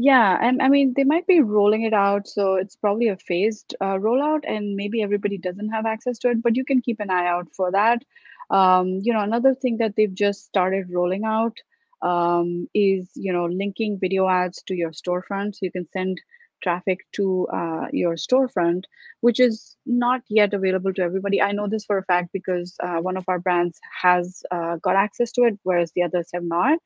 [0.00, 3.74] Yeah, and I mean, they might be rolling it out, so it's probably a phased
[3.80, 7.10] uh, rollout, and maybe everybody doesn't have access to it, but you can keep an
[7.10, 8.02] eye out for that.
[8.50, 11.56] Um, you know, another thing that they've just started rolling out
[12.02, 15.54] um, is, you know, linking video ads to your storefront.
[15.56, 16.20] So you can send
[16.62, 18.84] traffic to uh, your storefront,
[19.20, 21.40] which is not yet available to everybody.
[21.40, 24.96] I know this for a fact because uh, one of our brands has uh, got
[24.96, 26.78] access to it, whereas the others have not.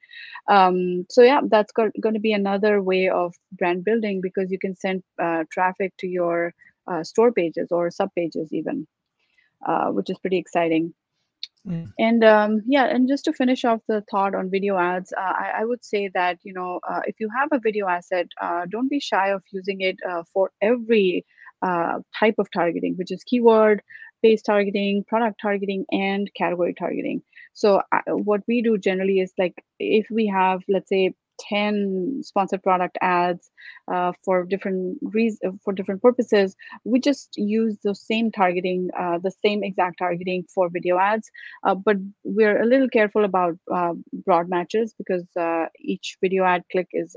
[0.48, 4.58] Um, so yeah, that's got, going to be another way of brand building because you
[4.58, 6.54] can send uh, traffic to your
[6.86, 8.86] uh, store pages or sub pages even,
[9.66, 10.94] uh, which is pretty exciting.
[11.66, 11.92] Mm.
[11.98, 15.52] And um, yeah, and just to finish off the thought on video ads, uh, I,
[15.60, 18.88] I, would say that you know uh, if you have a video asset, uh, don't
[18.88, 21.24] be shy of using it uh, for every
[21.62, 23.80] uh, type of targeting, which is keyword
[24.22, 27.22] based targeting, product targeting, and category targeting.
[27.52, 32.62] So uh, what we do generally is like if we have let's say 10 sponsored
[32.62, 33.50] product ads
[33.92, 39.18] uh, for different reasons uh, for different purposes we just use the same targeting uh,
[39.22, 41.30] the same exact targeting for video ads
[41.64, 43.92] uh, but we're a little careful about uh,
[44.24, 47.16] broad matches because uh, each video ad click is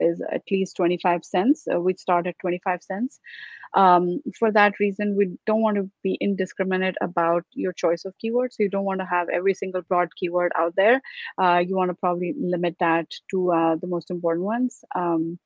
[0.00, 1.66] is at least 25 cents.
[1.78, 3.20] We start at 25 cents.
[3.74, 8.52] Um, for that reason, we don't want to be indiscriminate about your choice of keywords.
[8.52, 11.00] So you don't want to have every single broad keyword out there.
[11.40, 14.84] Uh, you want to probably limit that to uh, the most important ones.
[14.94, 15.38] Um,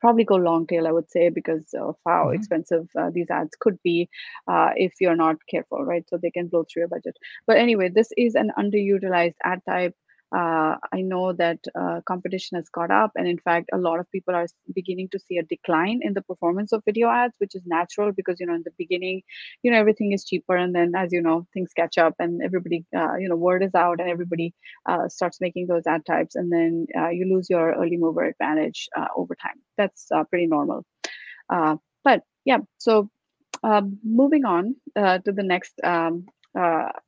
[0.00, 2.36] probably go long tail, I would say, because of how mm-hmm.
[2.36, 4.08] expensive uh, these ads could be
[4.48, 6.04] uh, if you're not careful, right?
[6.08, 7.16] So they can blow through your budget.
[7.46, 9.94] But anyway, this is an underutilized ad type
[10.34, 14.10] uh, I know that uh, competition has caught up, and in fact, a lot of
[14.10, 17.62] people are beginning to see a decline in the performance of video ads, which is
[17.64, 19.22] natural because you know in the beginning,
[19.62, 22.84] you know everything is cheaper, and then as you know things catch up, and everybody,
[22.96, 24.52] uh, you know, word is out, and everybody
[24.86, 28.88] uh, starts making those ad types, and then uh, you lose your early mover advantage
[28.96, 29.60] uh, over time.
[29.76, 30.84] That's pretty normal.
[31.48, 33.08] but yeah, so
[34.04, 36.26] moving on to the next um,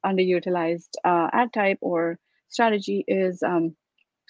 [0.06, 2.16] underutilized ad type or
[2.48, 3.76] strategy is um,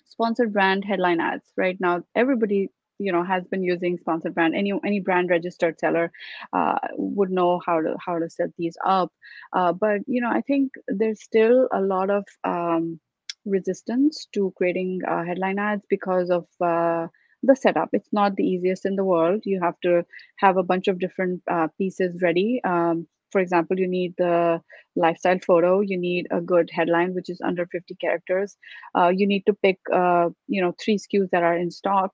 [0.04, 1.44] sponsored brand headline ads.
[1.56, 4.54] Right now, everybody you know has been using sponsored brand.
[4.54, 6.10] Any any brand registered seller
[6.52, 9.12] uh, would know how to how to set these up.
[9.52, 13.00] Uh, but you know i think there's still a lot of um,
[13.44, 17.06] resistance to creating uh, headline ads because of uh,
[17.42, 17.90] the setup.
[17.92, 19.42] It's not the easiest in the world.
[19.44, 20.04] You have to
[20.38, 22.60] have a bunch of different uh, pieces ready.
[22.64, 24.60] Um, for example, you need the
[24.96, 28.56] lifestyle photo, you need a good headline, which is under 50 characters.
[28.96, 32.12] Uh, you need to pick, uh, you know, three SKUs that are in stock.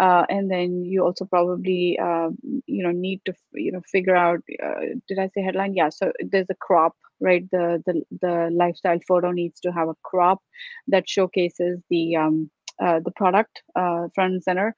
[0.00, 2.28] uh, and then you also probably uh,
[2.66, 6.10] you know need to you know figure out uh, did i say headline yeah so
[6.32, 10.40] there's a crop right the the, the lifestyle photo needs to have a crop
[10.88, 12.50] that showcases the um,
[12.82, 14.74] uh, the product front and center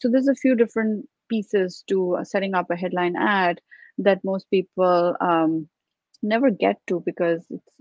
[0.00, 3.60] so there's a few different pieces to setting up a headline ad
[3.98, 5.68] that most people um,
[6.22, 7.78] never get to because it's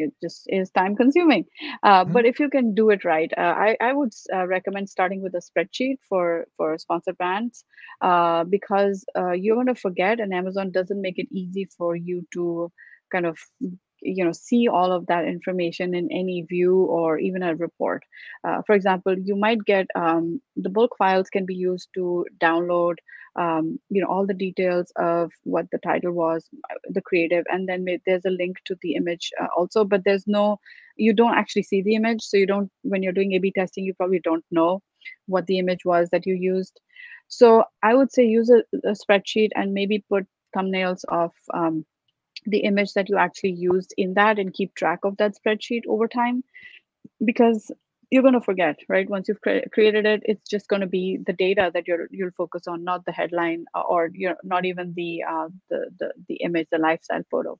[0.00, 1.44] it just is time consuming.
[1.82, 2.12] Uh, mm-hmm.
[2.12, 5.34] But if you can do it right, uh, I, I would uh, recommend starting with
[5.34, 7.64] a spreadsheet for for sponsored brands
[8.00, 12.26] uh, because uh, you're going to forget, and Amazon doesn't make it easy for you
[12.32, 12.72] to
[13.12, 13.38] kind of
[14.02, 18.02] you know see all of that information in any view or even a report.
[18.44, 22.94] Uh, for example you might get um, the bulk files can be used to download
[23.36, 27.68] um, you know all the details of what the title was uh, the creative and
[27.68, 30.58] then there's a link to the image uh, also but there's no
[30.96, 33.84] you don't actually see the image so you don't when you're doing a b testing
[33.84, 34.82] you probably don't know
[35.26, 36.80] what the image was that you used.
[37.28, 41.84] So i would say use a, a spreadsheet and maybe put thumbnails of um,
[42.46, 46.08] the image that you actually used in that and keep track of that spreadsheet over
[46.08, 46.42] time
[47.24, 47.70] because
[48.10, 49.08] you're going to forget right?
[49.08, 52.30] Once you've cre- created it it's just going to be the data that you're you'll
[52.36, 56.12] focus on not the headline uh, or you know not even the uh, the, the
[56.28, 57.58] the image the lifestyle photo.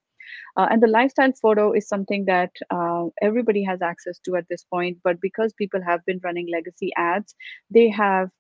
[0.57, 4.65] Uh, and the lifestyle photo is something that uh, everybody has access to at this
[4.65, 7.35] point but because people have been running legacy ads
[7.71, 8.31] they have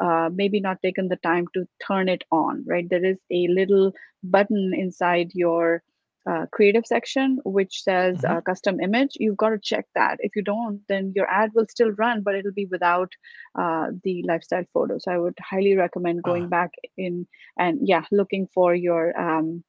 [0.00, 2.88] uh, maybe not taken the time to turn it on right?
[2.88, 5.82] There is a little button inside your
[6.28, 8.36] uh, creative section which says mm-hmm.
[8.36, 10.18] uh, custom image you've got to check that.
[10.20, 13.12] If you don't then your ad will still run but it'll be without
[13.58, 14.98] uh, the lifestyle photo.
[14.98, 16.50] So i would highly recommend going uh-huh.
[16.50, 17.26] back in
[17.58, 19.64] and yeah looking for your um,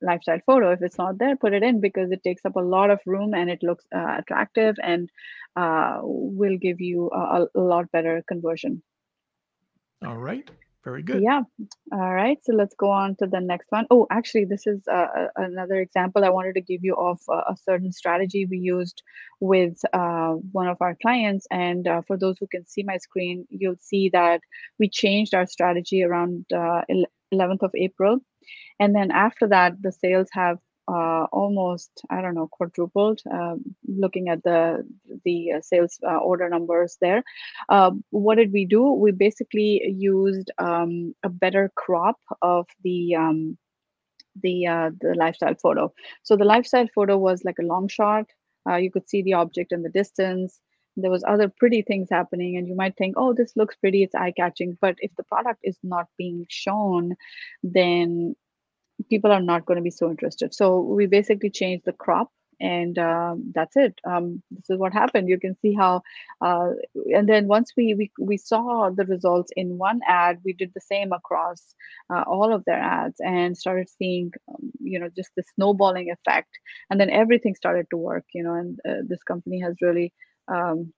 [0.00, 0.72] lifestyle photo.
[0.72, 3.34] If it's not there put it in because it takes up a lot of room
[3.34, 5.10] and it looks uh, attractive and
[5.56, 8.82] uh, will give you a, a lot better conversion.
[10.04, 10.50] All right
[10.84, 11.22] very good.
[11.22, 11.42] Yeah.
[11.92, 12.38] All right.
[12.42, 13.86] So let's go on to the next one.
[13.90, 17.56] Oh, actually, this is uh, another example I wanted to give you of uh, a
[17.56, 19.02] certain strategy we used
[19.40, 21.46] with uh, one of our clients.
[21.50, 24.40] And uh, for those who can see my screen, you'll see that
[24.78, 28.18] we changed our strategy around 11th uh, of April.
[28.80, 33.20] And then after that, the sales have uh, almost I don't know quadrupled.
[33.30, 34.86] Um, looking at the
[35.24, 37.22] the uh, sales uh, order numbers there,
[37.68, 38.92] uh, what did we do?
[38.92, 43.58] We basically used um, a better crop of the um,
[44.42, 45.92] the uh, the lifestyle photo.
[46.22, 48.26] So the lifestyle photo was like a long shot.
[48.68, 50.60] Uh, you could see the object in the distance.
[50.96, 54.02] There was other pretty things happening, and you might think, "Oh, this looks pretty.
[54.02, 57.14] It's eye catching." But if the product is not being shown,
[57.62, 58.36] then
[59.10, 60.54] people are not going to be so interested.
[60.54, 62.30] So we basically changed the crop
[62.62, 64.00] and um, that's it.
[64.08, 65.28] Um, this is what happened.
[65.28, 66.02] You can see how,
[66.40, 66.70] uh,
[67.12, 70.80] and then once we, we we saw the results in one ad, we did the
[70.80, 71.74] same across
[72.08, 76.50] uh, all of their ads and started seeing, um, you know, just the snowballing effect.
[76.88, 78.24] And then everything started to work.
[78.32, 80.12] You know, and uh, this company has really
[80.46, 80.92] um,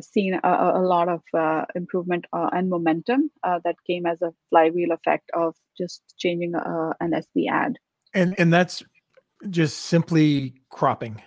[0.00, 4.32] seen a, a, lot of uh, improvement uh, and momentum uh, that came as a
[4.48, 7.78] flywheel effect of just changing uh, an SB ad.
[8.14, 8.82] And and that's
[9.48, 11.22] just simply cropping.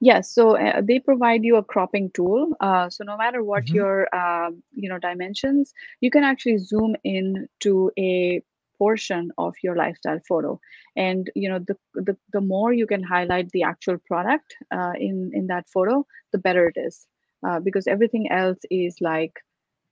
[0.00, 2.54] Yes, so uh, they provide you a cropping tool.
[2.90, 3.76] so no matter what mm-hmm.
[3.76, 8.42] your um, you know dimensions, you can actually zoom in to a
[8.82, 10.58] portion of your lifestyle photo
[10.96, 15.30] and you know the the, the more you can highlight the actual product uh, in
[15.32, 17.06] in that photo the better it is
[17.46, 19.34] uh, because everything else is like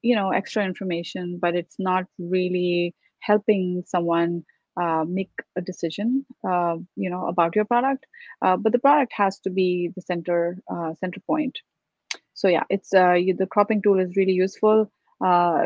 [0.02, 4.42] you know extra information but it's not really helping someone
[4.80, 8.06] uh, make a decision uh, you know about your product.
[8.40, 11.58] Uh, but the product has to be the center uh, center point.
[12.34, 14.90] So yeah it's uh, you, the cropping tool is really useful.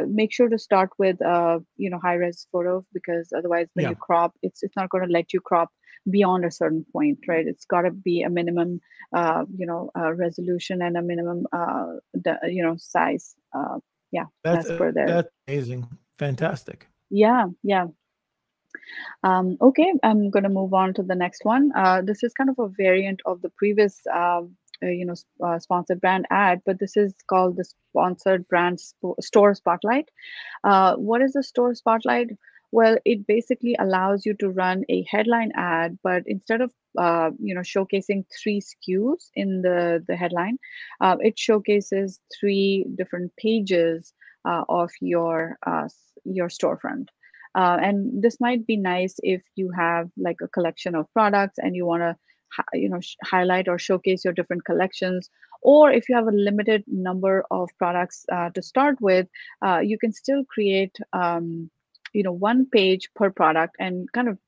[0.08, 3.90] Make sure to start with you know high res photo because otherwise when yeah.
[3.90, 5.70] you crop it's it's not going to let you crop
[6.08, 7.46] beyond a certain point, right?
[7.46, 8.80] It's got to be a minimum,
[9.14, 13.34] uh, you know, uh, resolution and a minimum, uh, the, you know, size.
[13.54, 13.78] Uh,
[14.12, 15.06] yeah, that's, that's for there.
[15.06, 15.88] That's amazing,
[16.18, 16.88] fantastic.
[17.10, 17.86] Yeah, yeah.
[19.22, 21.72] Um, okay, I'm going to move on to the next one.
[21.74, 24.42] Uh, this is kind of a variant of the previous, uh,
[24.82, 25.14] uh, you know,
[25.44, 30.08] uh, sponsored brand ad, but this is called the sponsored brand sp- store spotlight.
[30.64, 32.30] Uh, what is the store spotlight?
[32.72, 37.54] Well, it basically allows you to run a headline ad, but instead of uh, you
[37.54, 40.58] know showcasing three SKUs in the the headline,
[41.00, 44.12] uh, it showcases three different pages
[44.44, 45.88] uh, of your uh,
[46.24, 47.08] your storefront.
[47.54, 51.76] Uh, and this might be nice if you have like a collection of products and
[51.76, 52.16] you want to
[52.72, 55.28] you know highlight or showcase your different collections
[55.62, 59.26] or if you have a limited number of products uh, to start with,
[59.64, 61.70] uh, you can still create um,
[62.14, 64.38] you know one page per product and kind of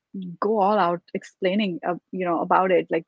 [0.41, 3.05] go all out explaining uh, you know about it like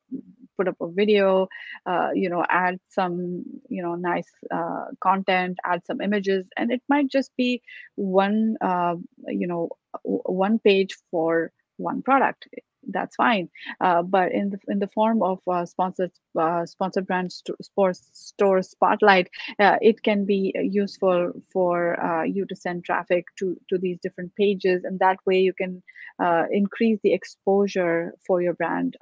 [0.57, 1.47] put up a video
[1.87, 6.81] uh, you know add some you know nice uh, content add some images and it
[6.89, 7.61] might just be
[7.95, 8.95] one uh,
[9.27, 9.69] you know
[10.03, 12.47] one page for one product
[12.87, 13.49] that's fine.
[13.81, 18.09] Uh, but in the in the form of uh, sponsored uh, sponsored brand st- sports
[18.13, 23.77] store spotlight, uh, it can be useful for uh, you to send traffic to to
[23.77, 25.83] these different pages, and that way you can
[26.23, 28.95] uh, increase the exposure for your brand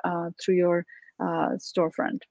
[0.43, 0.85] through your
[1.21, 2.21] storefront.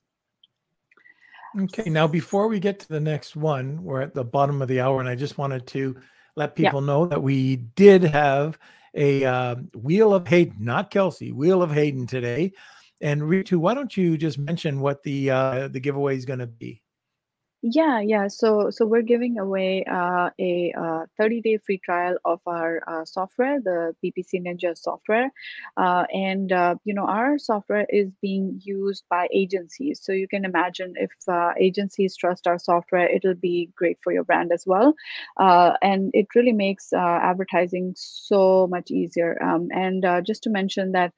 [1.59, 4.80] Okay, now before we get to the next one, we're at the bottom of the
[4.80, 5.97] hour, and I just wanted to
[6.36, 6.86] let people yeah.
[6.86, 8.59] know that we did have
[8.97, 12.53] a uh, Wheel of Hayden, not Kelsey, Wheel of Hayden today.
[13.01, 16.47] And Ritu, why don't you just mention what the uh, the giveaway is going to
[16.47, 16.82] be?
[17.68, 18.28] Yeah, yeah.
[18.28, 20.72] So, so we're giving away uh, a
[21.18, 25.32] 30-day uh, free trial of our uh, software, the PPC Ninja software,
[25.76, 30.00] uh, and uh, you know our software is being used by agencies.
[30.00, 34.22] So you can imagine if uh, agencies trust our software, it'll be great for your
[34.22, 34.94] brand as well,
[35.36, 39.42] and it really makes advertising so much easier.
[39.42, 41.12] Um, and just to mention that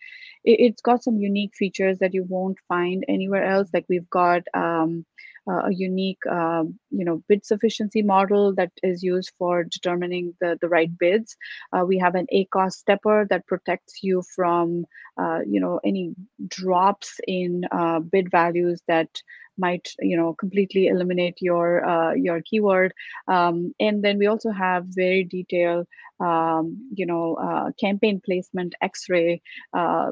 [0.44, 3.68] it, has got some unique features that you won't find anywhere else.
[3.74, 9.02] Like we've got um, uh, a unique uh, you know bid sufficiency model that is
[9.02, 11.36] used for determining the, the right bids.
[11.72, 14.84] Uh, we have an ACoS stepper that protects you from
[15.20, 16.14] uh, you know any
[16.48, 17.62] drops in
[18.10, 19.22] bid values that
[19.58, 22.92] might you know completely eliminate your uh, your keyword.
[23.26, 25.86] Um, and then we also have very detailed
[26.20, 29.40] um, you know uh, campaign placement x-ray
[29.72, 30.10] uh,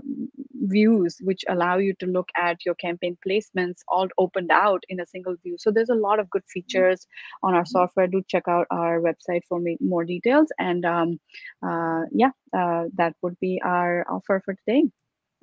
[0.55, 5.07] views which allow you to look at your campaign placements all opened out in a
[5.07, 5.57] single view.
[5.59, 6.61] So there's a lot of good mm-hmm.
[6.61, 7.07] features
[7.42, 8.07] on our software.
[8.07, 10.49] Do check out our website for more details.
[10.59, 11.20] And um,
[11.66, 14.84] uh, yeah uh, that would be our offer for today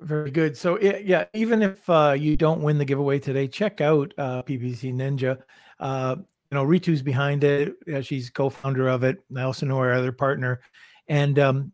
[0.00, 0.56] very good.
[0.56, 4.92] So yeah, even if uh, you don't win the giveaway today, check out uh, PPC
[4.94, 5.38] Ninja.
[5.80, 7.74] Uh, you know, Ritu's behind it.
[8.02, 9.18] she's co-founder of it.
[9.36, 10.60] I also know our other partner,
[11.08, 11.72] and um,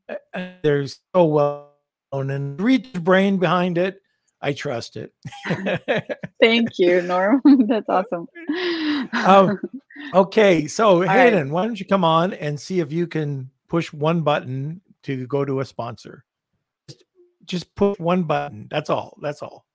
[0.63, 1.71] there's so well
[2.13, 4.01] known and Ritu's brain behind it.
[4.43, 5.13] I trust it.
[6.41, 7.43] Thank you, Norm.
[7.69, 8.27] That's awesome.
[9.13, 9.59] um,
[10.15, 11.51] okay, so All Hayden, right.
[11.51, 15.45] why don't you come on and see if you can push one button to go
[15.45, 16.25] to a sponsor?
[17.51, 18.69] Just push one button.
[18.71, 19.19] That's all.
[19.21, 19.67] That's all.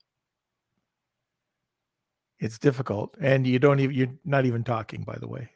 [2.40, 3.96] It's difficult, and you don't even.
[3.96, 5.04] You're not even talking.
[5.04, 5.50] By the way,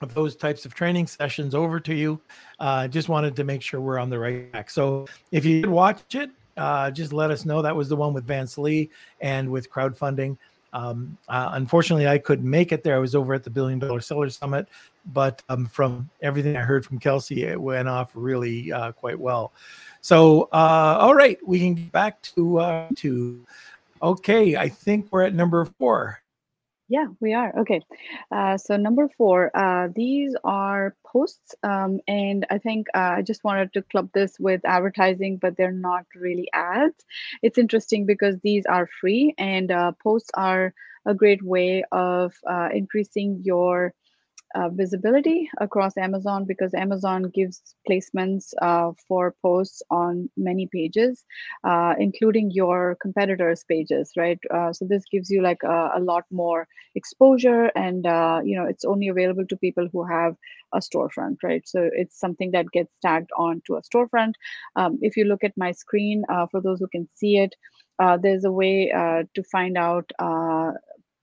[0.00, 2.20] of those types of training sessions over to you.
[2.58, 4.70] Uh, just wanted to make sure we're on the right track.
[4.70, 7.62] So if you did watch it, uh, just let us know.
[7.62, 8.90] That was the one with Vance Lee
[9.20, 10.36] and with crowdfunding.
[10.72, 12.94] Um, uh, unfortunately, I couldn't make it there.
[12.94, 14.68] I was over at the Billion Dollar Seller Summit,
[15.12, 19.52] but um, from everything I heard from Kelsey, it went off really uh, quite well.
[20.00, 23.44] So, uh, all right, we can get back to uh, to.
[24.02, 26.19] Okay, I think we're at number four.
[26.90, 27.56] Yeah, we are.
[27.60, 27.82] Okay.
[28.32, 31.54] Uh, so number four, uh, these are posts.
[31.62, 35.70] Um, and I think uh, I just wanted to club this with advertising, but they're
[35.72, 37.04] not really ads.
[37.42, 40.74] It's interesting because these are free and uh, posts are
[41.06, 43.94] a great way of uh, increasing your
[44.54, 51.24] uh, visibility across Amazon because Amazon gives placements uh, for posts on many pages,
[51.64, 54.38] uh, including your competitors' pages, right?
[54.52, 58.66] Uh, so this gives you like a, a lot more exposure, and uh, you know
[58.66, 60.34] it's only available to people who have
[60.74, 61.62] a storefront, right?
[61.66, 64.32] So it's something that gets tagged on to a storefront.
[64.76, 67.54] Um, if you look at my screen, uh, for those who can see it,
[68.22, 68.90] there's a way
[69.34, 70.10] to find out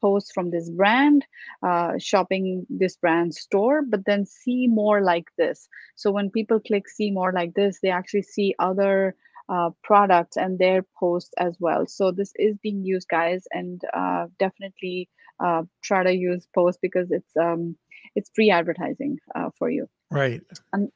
[0.02, 1.26] posts from this brand,
[1.64, 5.68] uh, shopping this brand store, but then see more like this.
[5.96, 9.16] So when people click see more like this, they actually see other
[9.50, 11.86] uh, products and their posts as well.
[11.88, 17.12] So this is being used, guys, and uh, definitely uh, try to use posts because
[17.12, 17.76] it's um,
[18.16, 19.88] it's free advertising uh, for you.
[20.12, 20.42] Right.
[20.74, 20.92] And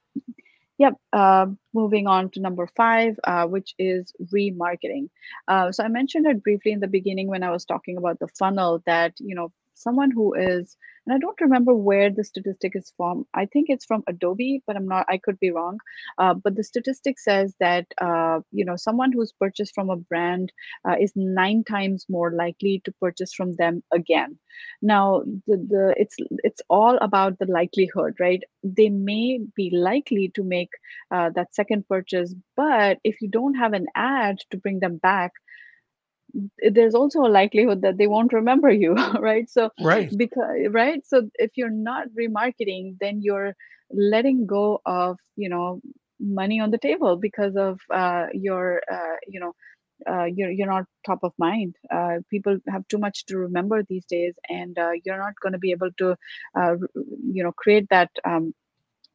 [0.81, 0.93] Yep.
[1.13, 5.09] Uh, moving on to number five, uh, which is remarketing.
[5.47, 8.27] Uh, so I mentioned it briefly in the beginning when I was talking about the
[8.39, 9.51] funnel that you know
[9.81, 13.25] someone who is and i don't remember where the statistic is from.
[13.33, 15.77] I think it's from adobe but i'm not i could be wrong.
[16.17, 20.51] Uh, but the statistic says that uh, you know someone who's purchased from a brand
[20.87, 24.37] uh, is nine times more likely to purchase from them again.
[24.81, 28.43] Now the, the it's it's all about the likelihood right?
[28.63, 30.69] They may be likely to make
[31.11, 35.31] uh, that second purchase but if you don't have an ad to bring them back
[36.71, 39.49] there's also a likelihood that they won't remember you right?
[39.49, 40.11] So right.
[40.15, 41.05] because right?
[41.05, 43.53] So if you're not remarketing then you're
[43.91, 45.81] letting go of you know
[46.19, 49.53] money on the table because of uh, your uh, you know
[50.09, 51.75] uh, you're you're not top of mind.
[51.91, 55.59] Uh, people have too much to remember these days, and uh, you're not going to
[55.59, 56.15] be able to,
[56.57, 58.53] uh, you know, create that um,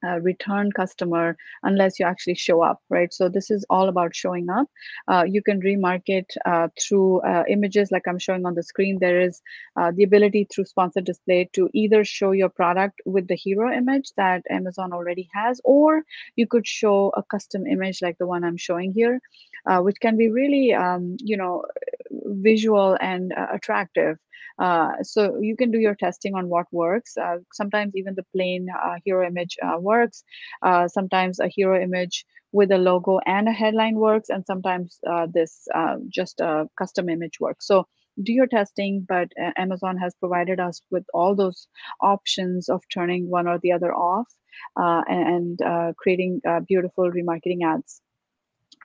[0.04, 3.12] uh, return customer unless you actually show up, right?
[3.12, 4.68] So this is all about showing up.
[5.08, 8.98] Uh, you can remarket uh, through uh, images like I'm showing on the screen.
[9.00, 9.40] There is
[9.78, 14.12] uh, the ability through sponsored display to either show your product with the hero image
[14.16, 16.02] that Amazon already has, or
[16.36, 19.20] you could show a custom image like the one I'm showing here,
[19.68, 21.64] uh, which can be really, um, you know,
[22.10, 24.18] visual and attractive.
[24.58, 27.16] Uh, so you can do your testing on what works.
[27.16, 30.24] Uh, sometimes even the plain uh, hero image uh, works.
[30.62, 34.98] Uh, sometimes a hero image with a logo and a headline works, and sometimes
[35.32, 35.68] this
[36.08, 37.66] just a custom image works.
[37.66, 37.86] So
[38.22, 39.28] do your testing, but
[39.58, 41.68] Amazon has provided us with all those
[42.00, 44.28] options of turning one or the other off
[44.76, 48.00] and, and creating beautiful remarketing ads.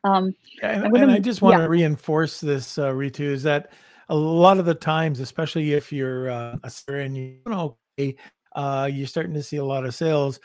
[0.03, 1.63] Um, and, gonna, and, I just want yeah.
[1.63, 3.71] to reinforce this, uh, Ritu, is that
[4.11, 8.17] a lot of the times, especially if you're uh, a seller and you know, okay,
[8.57, 10.37] uh, you're starting to see a lot of sales.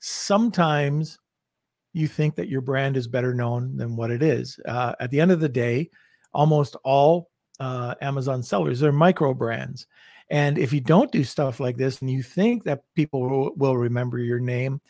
[0.00, 1.16] Sometimes
[1.92, 4.58] you think that your brand is better known than what it is.
[4.66, 5.88] Uh, at the end of the day,
[6.34, 7.30] almost all
[7.60, 9.86] uh, Amazon sellers are micro brands.
[10.28, 13.76] And if you don't do stuff like this and you think that people will, will
[13.76, 14.80] remember your name,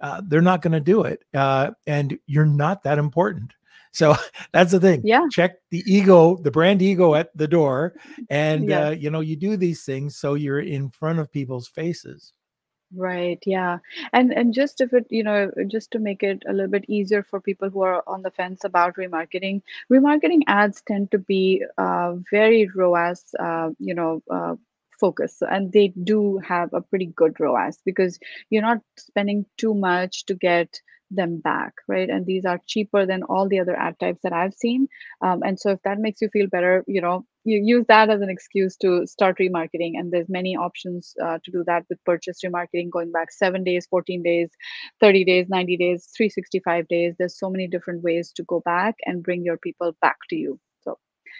[0.00, 1.22] uh, they're not going to do it.
[1.34, 3.52] Uh, and you're not that important.
[3.96, 4.14] So
[4.52, 5.00] that's the thing.
[5.04, 5.26] Yeah.
[5.30, 7.94] Check the ego, the brand ego at the door.
[8.30, 12.32] And, uh, you know, you do these things so you're in front of people's faces.
[12.94, 13.78] Right, yeah.
[14.12, 17.22] And and just if it, you know, just to make it a little bit easier
[17.22, 22.14] for people who are on the fence about remarketing, remarketing ads tend to be uh,
[22.30, 24.54] very ROAS, uh, you know, uh,
[25.00, 28.18] focus and they do have a pretty good ROAS because
[28.50, 30.80] you're not spending too much to get
[31.10, 32.08] them back, right?
[32.08, 34.88] And these are cheaper than all the other ad types that I've seen.
[35.22, 38.20] Um, and so if that makes you feel better, you know, you use that as
[38.20, 39.92] an excuse to start remarketing.
[39.94, 43.86] And there's many options uh, to do that with purchase remarketing going back seven days,
[43.88, 44.50] 14 days,
[45.00, 47.14] 30 days, 90 days, 365 days.
[47.18, 50.58] There's so many different ways to go back and bring your people back to you.
[50.82, 50.98] So,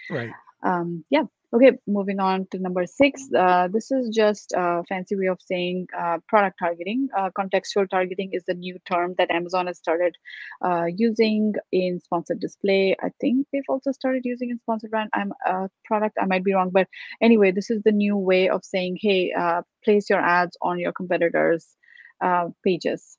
[0.09, 0.31] right.
[0.63, 3.29] Um, yeah, Okay, moving on to number six.
[3.33, 7.07] Uh, this is just a fancy way of saying uh, product targeting.
[7.17, 10.13] Uh, contextual targeting is the new term that Amazon has started
[10.61, 12.97] uh, using in sponsored display.
[13.01, 15.09] I think they've also started using in sponsored brand.
[15.13, 16.17] I'm a product.
[16.21, 16.89] I might be wrong, but
[17.21, 20.91] anyway, this is the new way of saying, hey, uh, place your ads on your
[20.91, 21.77] competitors'
[22.21, 23.17] uh, pages,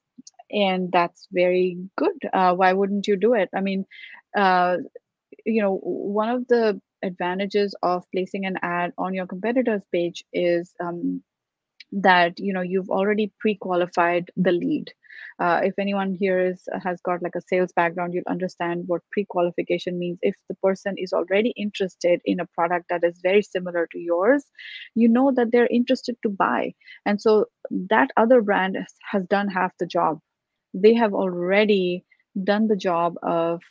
[0.50, 2.18] and that's very good.
[2.34, 3.48] why wouldn't you do it?
[3.56, 3.86] I mean,
[4.36, 10.72] you know, one of the advantages of placing an ad on your competitor's page is
[10.80, 11.22] um,
[11.92, 14.92] that you know you've already pre-qualified the lead.
[15.40, 19.98] Uh, if anyone here is has got like a sales background you'll understand what pre-qualification
[19.98, 20.18] means.
[20.22, 24.44] If the person is already interested in a product that is very similar to yours
[24.94, 26.74] you know that they're interested to buy.
[27.06, 27.46] And so
[27.90, 28.76] that other brand
[29.10, 30.20] has done half the job.
[30.74, 32.04] They have already
[32.44, 33.62] done the job of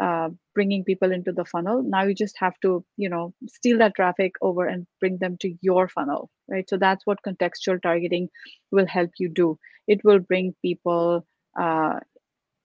[0.00, 1.82] uh, bringing people into the funnel.
[1.82, 5.54] Now you just have to you know steal that traffic over and bring them to
[5.60, 6.68] your funnel right?
[6.68, 8.28] So that's what contextual targeting
[8.70, 9.58] will help you do.
[9.86, 11.26] It will bring people
[11.58, 12.00] uh,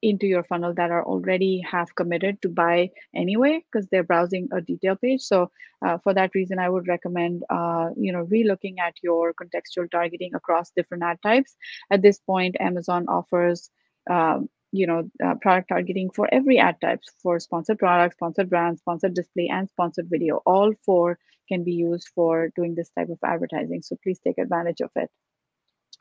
[0.01, 4.61] into your funnel that are already have committed to buy anyway because they're browsing a
[4.61, 5.21] detail page.
[5.21, 5.49] So
[5.85, 10.35] uh, for that reason i would recommend uh, you know relooking at your contextual targeting
[10.35, 11.55] across different ad types.
[11.89, 13.69] At this point amazon offers
[14.09, 18.81] um, you know uh, product targeting for every ad types for sponsored products sponsored brands
[18.81, 20.41] sponsored display and sponsored video.
[20.45, 23.81] All four can be used for doing this type of advertising.
[23.83, 25.09] So please take advantage of it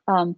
[0.08, 0.36] um,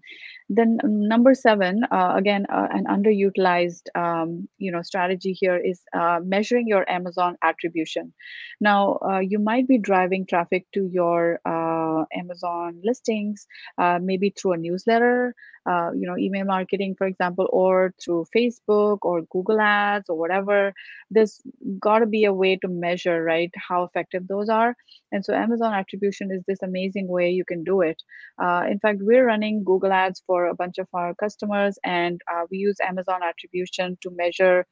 [0.48, 6.20] then number seven, uh, again, uh, an underutilized, um, you know, strategy here is uh,
[6.24, 8.12] measuring your Amazon attribution.
[8.60, 13.46] Now, uh, you might be driving traffic to your uh, Amazon listings,
[13.78, 15.34] uh, maybe through a newsletter,
[15.66, 20.72] you know, email marketing, for example, or through Facebook or Google Ads or whatever.
[21.10, 21.40] There's
[21.80, 24.76] got to be a way to measure, right, how effective those are.
[25.10, 28.00] And so Amazon attribution is this amazing way you can do it.
[28.40, 32.59] In fact, we're running Google Ads for a bunch of our customers, and uh, we
[32.59, 34.66] use Amazon attribution to measure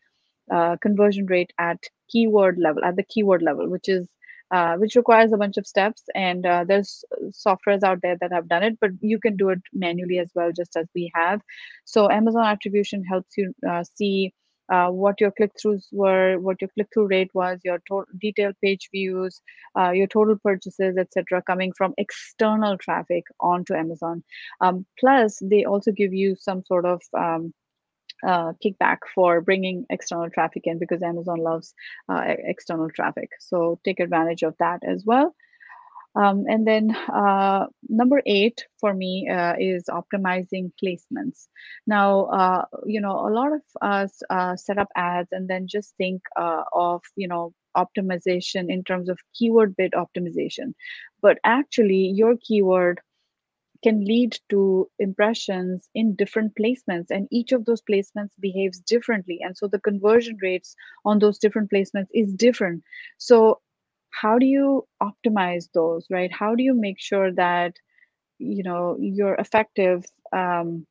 [0.52, 1.78] uh, conversion rate at
[2.10, 4.08] keyword level, at the keyword level, which is
[4.50, 6.02] uh, which requires a bunch of steps.
[6.14, 9.60] And uh, there's softwares out there that have done it, but you can do it
[9.72, 11.40] manually as well, just as we have.
[11.84, 14.32] So Amazon attribution helps you uh, see
[14.72, 19.40] uh, what your click-throughs were, what your click-through rate was, your total detailed page views,
[19.78, 24.22] uh, your total purchases, etc., coming from external traffic onto Amazon.
[24.60, 27.52] Um, plus, they also give you some sort of um,
[28.26, 31.74] uh, kickback for bringing external traffic in because Amazon loves
[32.08, 33.28] uh, external traffic.
[33.40, 35.34] So take advantage of that as well.
[36.16, 41.48] Um, and then uh, number eight for me uh, is optimizing placements.
[41.86, 45.96] Now, uh, you know, a lot of us uh, set up ads and then just
[45.96, 50.74] think of, you know, optimization in terms of keyword bid optimization.
[51.20, 53.00] But actually, your keyword
[53.82, 59.54] can lead to impressions in different placements and each of those placements behaves differently and
[59.56, 62.82] so the conversion rates on those different placements is different
[63.18, 63.60] so
[64.20, 66.32] how do you optimize those right?
[66.32, 67.74] How do you make sure that
[68.38, 70.86] you know you're effective um,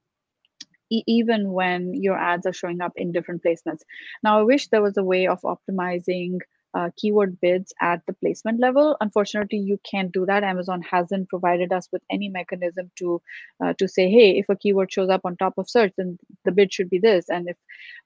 [0.89, 3.81] even when your ads are showing up in different placements?
[4.23, 6.39] Now i wish there was a way of optimizing
[6.73, 8.97] uh, keyword bids at the placement level.
[9.01, 10.43] Unfortunately, you can't do that.
[10.43, 13.21] Amazon hasn't provided us with any mechanism to
[13.63, 16.51] uh, to say, hey, if a keyword shows up on top of search, then the
[16.51, 17.29] bid should be this.
[17.29, 17.57] And if,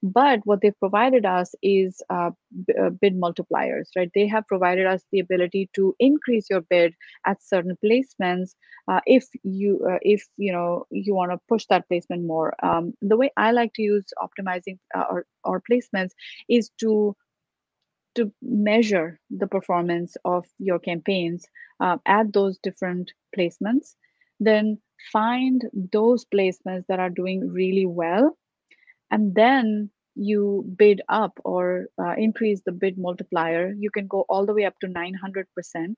[0.04, 2.32] but what they've provided us is uh,
[2.80, 4.12] uh, bid multipliers, right?
[4.14, 6.94] They have provided us the ability to increase your bid
[7.26, 8.52] at certain placements
[8.88, 12.54] uh, if you uh, if you know you want to push that placement more.
[12.66, 16.12] Um, the way I like to use optimizing or or placements
[16.50, 17.16] is to
[18.18, 21.48] to measure the performance of your campaigns
[21.82, 23.96] uh, at those different placements,
[24.40, 24.80] then
[25.14, 25.64] find
[25.94, 28.38] those placements that are doing really well,
[29.12, 34.46] and then you bid up or uh, increase the bid multiplier, you can go all
[34.46, 35.96] the way up to 900%.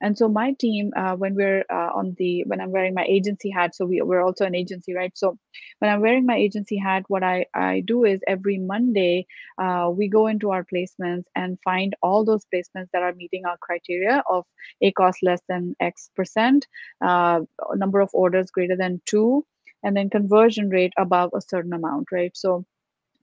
[0.00, 3.50] And so my team, uh, when we're uh, on the, when I'm wearing my agency
[3.50, 5.10] hat, so we, we're also an agency, right?
[5.16, 5.38] So
[5.78, 9.26] when I'm wearing my agency hat, what I, I do is every Monday,
[9.58, 13.56] uh, we go into our placements and find all those placements that are meeting our
[13.58, 14.44] criteria of
[14.82, 16.66] ACoS less than X percent,
[17.04, 17.40] uh,
[17.74, 19.46] number of orders greater than two,
[19.82, 22.36] and then conversion rate above a certain amount, right?
[22.36, 22.66] So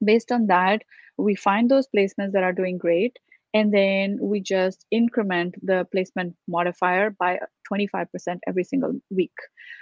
[0.05, 0.81] based on that
[1.17, 3.17] we find those placements that are doing great
[3.53, 7.39] and then we just increment the placement modifier by
[7.71, 8.07] 25%
[8.47, 9.33] every single week.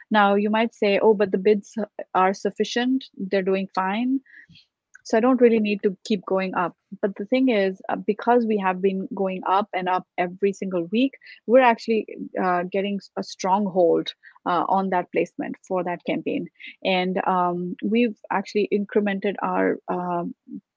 [0.09, 1.75] Now you might say oh but the bids
[2.13, 3.05] are sufficient.
[3.17, 4.19] They're doing fine
[5.03, 6.75] so i don't really need to keep going up.
[7.01, 10.85] But the thing is uh, because we have been going up and up every single
[10.91, 11.13] week
[11.47, 12.05] we're actually
[12.41, 14.13] uh, getting a stronghold
[14.45, 16.47] uh, on that placement for that campaign.
[16.83, 20.33] And um, we've actually incremented our um,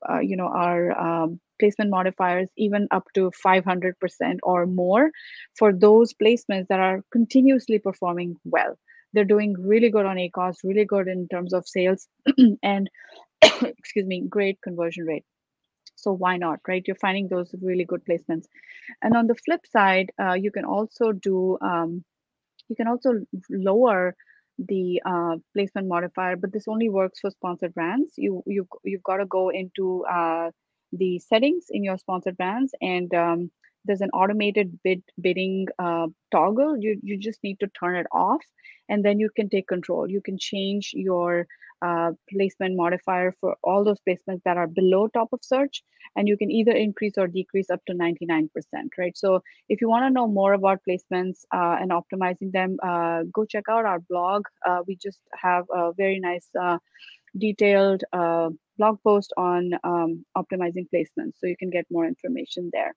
[0.09, 3.95] uh, you know our um, placement modifiers even up to 500%
[4.43, 5.11] or more
[5.57, 8.77] for those placements that are continuously performing well.
[9.13, 12.09] They're doing really good on acos really good in terms of sales.
[12.63, 12.91] And
[13.79, 15.25] excuse me, great conversion rate.
[15.97, 16.83] So why not, right?
[16.87, 18.45] You're finding those really good placements.
[19.03, 22.05] And on the flip side, uh, you can also do, um,
[22.69, 23.15] you can also
[23.51, 24.15] lower
[24.59, 28.15] the uh, placement modifier, but this only works for sponsored brands.
[28.17, 30.51] You you you've got to go into uh,
[30.93, 33.51] the settings in your sponsored brands, and um,
[33.85, 36.77] there's an automated bid bidding uh, toggle.
[36.79, 38.43] You you just need to turn it off,
[38.89, 40.11] and then you can take control.
[40.11, 41.47] You can change your
[41.85, 45.83] uh, placement modifier for all those placements that are below top of search
[46.17, 48.49] and you can either increase or decrease up to 99%
[48.97, 53.23] right so if you want to know more about placements uh, and optimizing them uh,
[53.33, 56.79] go check out our blog uh, we just have a very nice uh,
[57.37, 58.03] detailed
[58.79, 62.95] blog post on um, optimizing placements so you can get more information there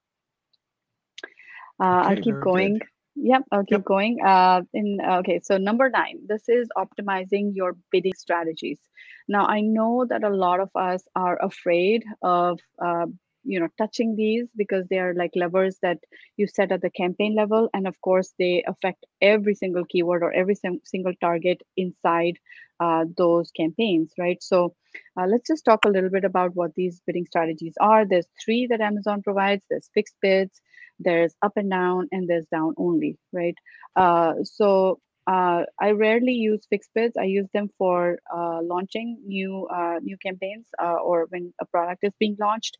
[1.81, 2.87] okay, i'll keep going good.
[3.19, 3.85] Yep, I'll keep yep.
[3.85, 4.19] going.
[4.23, 8.79] Uh, in okay, so number nine, this is optimizing your bidding strategies.
[9.27, 13.07] Now, I know that a lot of us are afraid of uh,
[13.47, 15.99] you know touching these because they are like levers that
[16.37, 20.31] you set at the campaign level, and of course, they affect every single keyword or
[20.33, 22.37] every single target inside
[22.79, 24.41] uh, those campaigns, right?
[24.43, 24.75] So,
[25.19, 28.05] uh, let's just talk a little bit about what these bidding strategies are.
[28.05, 29.63] There's three that Amazon provides.
[29.69, 30.61] There's fixed bids
[30.99, 33.55] there's up and down and there's down only right
[33.95, 37.17] uh, so uh, I rarely use fixed bids.
[37.19, 42.05] I use them for uh, launching new uh, new campaigns uh, or when a product
[42.05, 42.77] is being launched,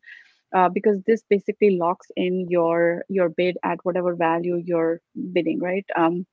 [0.54, 5.00] uh, because this basically locks in your your bid at whatever value you're
[5.32, 5.86] bidding, right?
[5.96, 6.26] Um,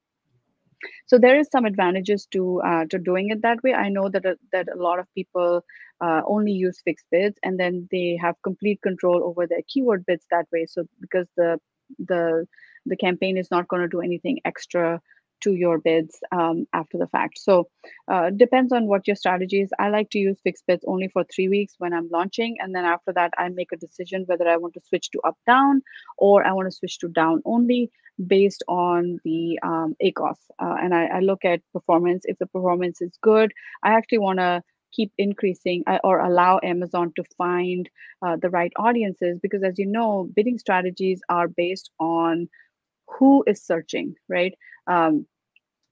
[1.07, 3.74] so there is some advantages to uh, to doing it that way.
[3.74, 5.63] I know that a, that a lot of people
[6.01, 10.45] only use fixed bids, and then they have complete control over their keyword bids that
[10.51, 10.66] way.
[10.68, 11.59] So because the
[11.99, 12.45] the
[12.86, 15.01] the campaign is not going to do anything extra
[15.45, 17.39] to your bids um, after the fact.
[17.39, 17.67] So
[18.11, 19.71] uh, depends on what your strategy is.
[19.79, 22.85] I like to use fixed bids only for three weeks when I'm launching, and then
[22.85, 25.81] after that, I make a decision whether I want to switch to up down
[26.17, 27.91] or I want to switch to down only
[28.27, 30.37] based on the um, ACOS.
[30.61, 32.23] Uh, and I, I look at performance.
[32.25, 33.51] If the performance is good,
[33.83, 37.89] I actually want to keep increasing uh, or allow Amazon to find
[38.25, 42.47] uh, the right audiences because, as you know, bidding strategies are based on
[43.07, 44.53] who is searching, right?
[44.87, 45.25] Um,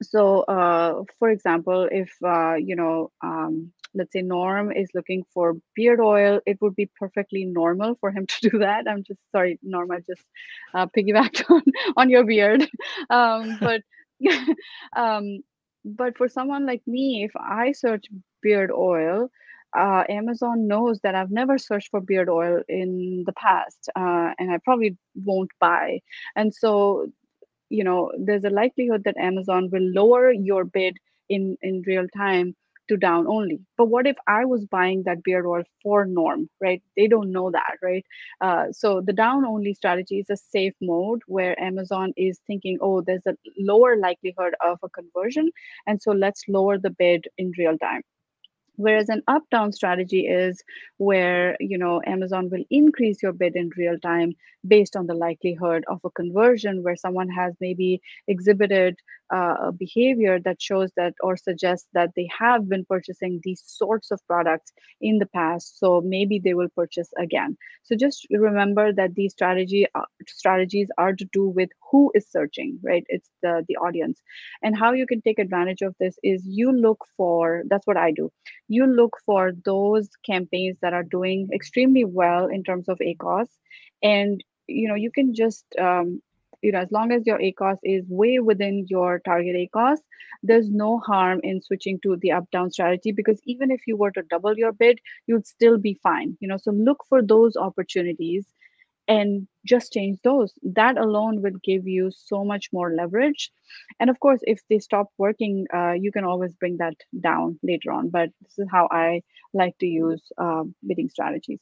[0.02, 5.54] so, uh, for example, if uh, you know, um, let's say Norm is looking for
[5.76, 8.86] beard oil, it would be perfectly normal for him to do that.
[8.88, 10.26] I'm just sorry, Norm, I just
[10.74, 11.62] uh, piggybacked on
[11.98, 12.68] on your beard,
[13.10, 13.82] um, but.
[14.96, 15.40] um,
[15.86, 18.06] but for someone like me, if I search
[18.42, 19.30] beard oil,
[19.78, 24.52] uh, Amazon knows that I've never searched for beard oil in the past, uh, and
[24.52, 26.00] I probably won't buy.
[26.36, 27.08] And so,
[27.74, 30.98] you know, there's a likelihood that Amazon will lower your bid
[31.30, 32.56] in in real time
[32.90, 33.60] to down only.
[33.78, 36.82] But what if I was buying that beard oil for Norm, right?
[36.98, 38.06] They don't know that, right?
[38.42, 43.02] Uh, so the down only strategy is a safe mode where Amazon is thinking, oh,
[43.02, 45.50] there's a lower likelihood of a conversion.
[45.88, 48.02] And so let's lower the bid in real time
[48.76, 50.64] whereas an up down strategy is
[50.98, 54.34] where you know amazon will increase your bid in real time
[54.68, 58.96] based on the likelihood of a conversion where someone has maybe exhibited
[59.34, 64.12] uh, a behavior that shows that or suggests that they have been purchasing these sorts
[64.12, 64.72] of products
[65.02, 67.58] in the past so maybe they will purchase again.
[67.84, 72.80] So just remember that these strategy uh, strategies are to do with who is searching
[72.84, 73.04] right?
[73.08, 74.22] It's the the audience.
[74.62, 78.12] And how you can take advantage of this is you look for that's what i
[78.12, 78.32] do
[78.68, 83.48] you look for those campaigns that are doing extremely well in terms of acos.
[84.02, 86.22] And you know you can just um,
[86.62, 89.98] you know as long as your acos is way within your target acos
[90.44, 94.12] there's no harm in switching to the up down strategy because even if you were
[94.12, 96.38] to double your bid you'd still be fine.
[96.40, 98.48] You know so look for those opportunities
[99.08, 100.54] and just change those.
[100.64, 103.52] That alone will give you so much more leverage.
[104.00, 107.92] And of course if they stop working uh, you can always bring that down later
[107.92, 109.22] on but this is how i
[109.54, 111.62] like to use uh, bidding strategies.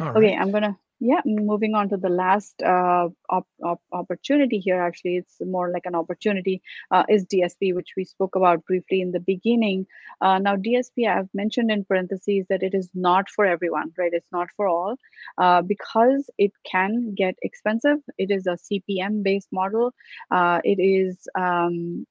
[0.00, 5.16] Okay i'm gonna yeah moving on to the last uh, op- op- opportunity here actually
[5.16, 9.20] it's more like an opportunity uh, is dsp which we spoke about briefly in the
[9.20, 9.86] beginning.
[10.20, 14.12] Uh, now dsp i've mentioned in parentheses that it is not for everyone right?
[14.12, 14.96] It's not for all
[15.38, 17.98] uh, because it can get expensive.
[18.18, 19.92] It is a cpm based model.
[20.30, 22.06] Uh, it is um,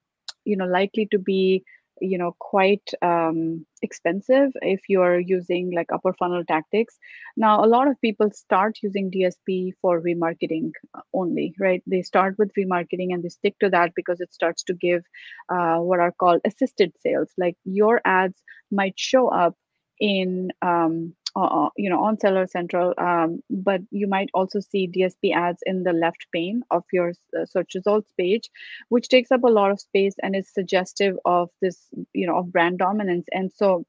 [0.46, 1.64] you know likely to be
[2.02, 6.98] you know quite um, expensive if you're using like upper funnel tactics.
[7.38, 11.84] Now a lot of people start using dsp for remarketing uh, only right?
[11.88, 15.04] They start with remarketing and they stick to that because it starts to give
[15.50, 17.32] uh, what are called assisted sales.
[17.38, 18.42] Like your ads
[18.72, 19.56] might show up
[20.00, 25.36] in um, uh, you know on seller central um, but you might also see dsp
[25.36, 28.50] ads in the left pane of your uh, search results page
[28.90, 32.52] which takes up a lot of space and is suggestive of this you know of
[32.52, 33.26] brand dominance.
[33.32, 33.86] And so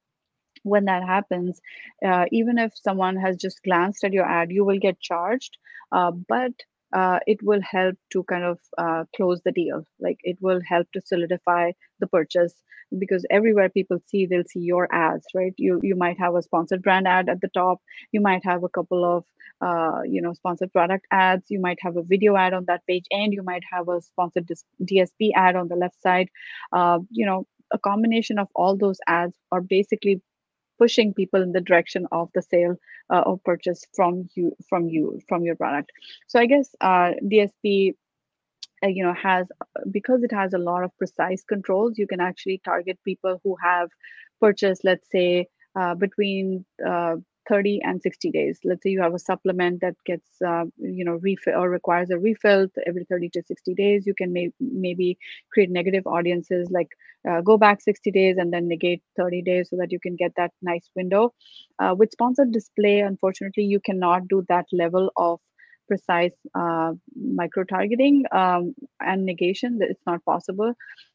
[0.63, 1.61] when that happens
[2.05, 5.59] uh, even if someone has just glanced at your ad you will get charged
[5.93, 6.53] uh, but
[6.97, 9.85] uh, it will help to kind of uh, close the deal.
[10.01, 12.55] Like it will help to solidify the purchase
[12.99, 15.55] because everywhere people see, they'll see your ads, right?
[15.59, 17.81] You you might have a sponsored brand ad at the top.
[18.13, 19.25] You might have a couple of
[19.61, 21.45] uh, you know sponsored product ads.
[21.51, 24.49] You might have a video ad on that page, and you might have a sponsored
[24.83, 26.29] DSP ad on the left side.
[26.73, 30.23] Uh, you know, a combination of all those ads are basically
[30.79, 32.77] pushing people in the direction of the sale
[33.11, 35.93] uh, or purchase from you from you from your product.
[36.27, 37.95] So i guess uh, dsp
[38.85, 39.47] uh, you know has
[39.91, 43.89] because it has a lot of precise controls you can actually target people who have
[44.41, 45.47] purchased let's say
[45.79, 47.16] uh, between uh,
[47.49, 48.61] 30 and 60 days.
[48.65, 52.19] Let's say you have a supplement that gets uh, you know refill or requires a
[52.19, 55.19] refill every 30 to 60 days you can may- maybe
[55.53, 56.89] create negative audiences like
[57.29, 60.33] uh, go back 60 days and then negate 30 days so that you can get
[60.37, 61.33] that nice window.
[61.79, 65.41] Uh, with sponsored display unfortunately you cannot do that level of
[65.89, 69.79] precise uh, micro targeting um, and negation.
[69.79, 70.73] That it's not possible.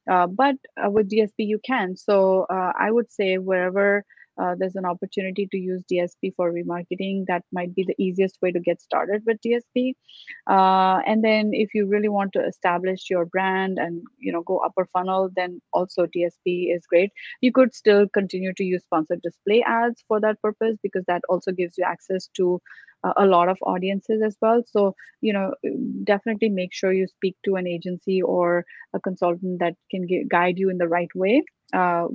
[0.10, 1.96] Uh, but uh, with dsp you can.
[1.96, 4.04] So uh, i would say wherever
[4.38, 7.26] uh, there's an opportunity to use DSP for remarketing.
[7.28, 9.94] That might be the easiest way to get started with DSP.
[10.50, 14.60] Uh, and then if you really want to establish your brand and you know go
[14.60, 17.12] upper funnel, then also DSP is great.
[17.42, 21.52] You could still continue to use sponsored display ads for that purpose because that also
[21.52, 22.62] gives you access to
[23.04, 24.64] uh, a lot of audiences as well.
[24.66, 25.52] So you know
[26.04, 30.70] definitely make sure you speak to an agency or a consultant that can guide you
[30.70, 32.08] in the right way uh,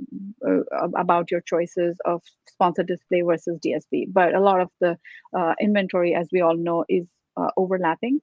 [0.45, 4.05] uh about your choices of sponsored display versus DSP.
[4.11, 4.97] But a lot of the
[5.37, 8.21] uh, inventory, as we all know, is uh, overlapping.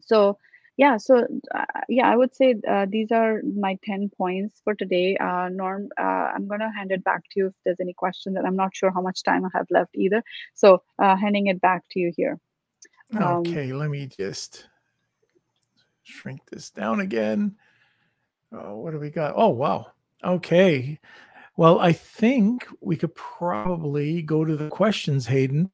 [0.00, 0.38] So
[0.76, 5.16] yeah, so uh, yeah, I would say uh, these are my 10 points for today.
[5.20, 8.54] Norm, I'm going to hand it back to you if there's any question that I'm
[8.54, 10.22] not sure how much time I have left either.
[10.54, 12.38] So handing it back to you here.
[13.16, 14.68] Um, okay, let me just
[16.02, 17.56] shrink this down again.
[18.52, 19.34] Oh, what do we got?
[19.36, 19.88] Oh, wow.
[20.24, 20.98] Okay.
[21.56, 25.70] Well, I think we could probably go to the questions, Hayden.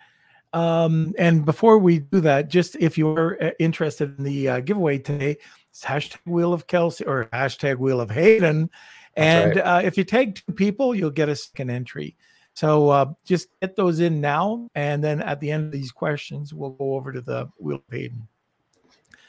[0.54, 4.98] Um, and before we do that, just if you're uh, interested in the uh, giveaway
[4.98, 5.36] today,
[5.70, 8.70] it's hashtag Wheel of Kelsey or hashtag Wheel of Hayden.
[9.16, 9.66] And right.
[9.66, 12.16] uh, if you tag two people, you'll get a second entry.
[12.54, 14.68] So uh, just get those in now.
[14.76, 17.82] And then at the end of these questions, we'll go over to the Wheel of
[17.90, 18.28] Hayden,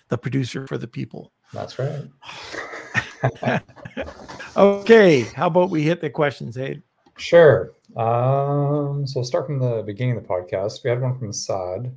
[0.10, 1.32] the producer for the people.
[1.52, 2.06] That's right.
[4.56, 6.82] okay, how about we hit the questions, Aid?
[7.18, 7.74] Sure.
[7.96, 10.84] Um, so we'll start from the beginning of the podcast.
[10.84, 11.96] We had one from Saad.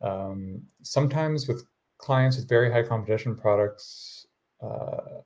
[0.00, 1.64] Um, sometimes with
[1.98, 4.26] clients with very high competition products.
[4.62, 5.20] Uh,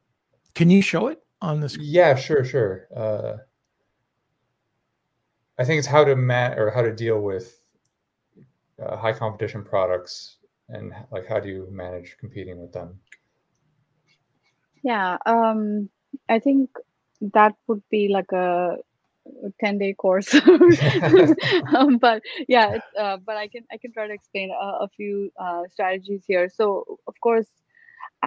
[0.55, 1.77] Can you show it on this?
[1.77, 2.89] Yeah, sure, sure.
[2.95, 3.37] Uh,
[5.59, 7.61] I think it's how to ma- or how to deal with
[8.83, 12.99] uh, high competition products and like how do you manage competing with them?
[14.83, 15.89] Yeah, um,
[16.29, 16.71] I think
[17.33, 18.77] that would be like a
[19.61, 20.35] 10 day course.
[21.77, 25.31] Um, but yeah uh, but i can i can try to explain a, a few
[25.41, 26.49] uh, strategies here.
[26.49, 27.47] So of course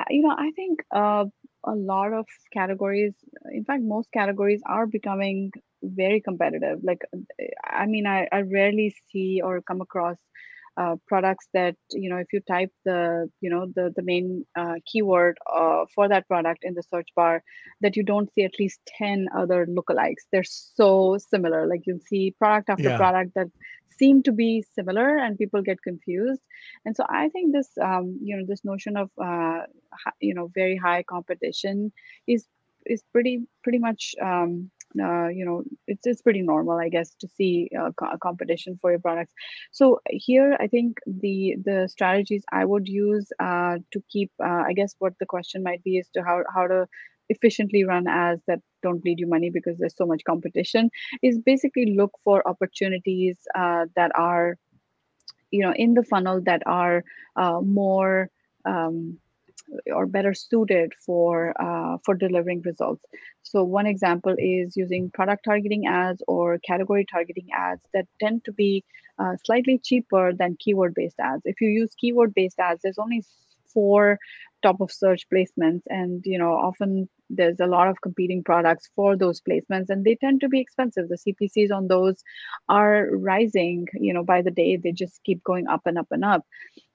[0.10, 1.26] you know i think uh,
[1.66, 3.14] a lot of categories
[3.52, 5.52] in fact most categories are becoming
[5.84, 6.80] very competitive.
[6.84, 7.02] Like
[7.64, 10.18] i mean i, I rarely see or come across
[10.78, 14.76] uh, products that you know if you type the you know the the main uh,
[14.86, 17.44] keyword uh, for that product in the search bar
[17.82, 20.26] that you don't see at least 10 other lookalikes.
[20.32, 21.68] They're so similar.
[21.68, 22.98] Like you'll see product after yeah.
[22.98, 23.48] product that
[23.98, 26.42] seem to be similar and people get confused.
[26.86, 29.62] And so i think this um, you know this notion of uh,
[30.20, 31.92] you know very high competition
[32.28, 32.46] is
[32.86, 37.28] is pretty pretty much um, uh, you know it's it's pretty normal i guess to
[37.28, 39.34] see uh, co- competition for your products.
[39.72, 44.74] So here i think the the strategies i would use uh, to keep uh, i
[44.74, 46.88] guess what the question might be is to how how to
[47.30, 50.90] efficiently run ads that don't bleed you money because there's so much competition
[51.22, 54.58] is basically look for opportunities uh, that are
[55.52, 57.04] you know in the funnel that are
[57.36, 58.30] uh, more
[58.66, 59.18] um,
[59.94, 63.04] or better suited for uh, for delivering results.
[63.44, 68.54] So one example is using product targeting ads or category targeting ads that tend to
[68.54, 68.84] be
[69.20, 71.42] uh, slightly cheaper than keyword based ads.
[71.46, 73.24] If you use keyword based ads, there's only
[73.74, 74.20] four
[74.64, 79.16] top of search placements and you know often there's a lot of competing products for
[79.16, 82.24] those placements and they tend to be expensive the cpcs on those
[82.70, 86.24] are rising you know by the day they just keep going up and up and
[86.24, 86.46] up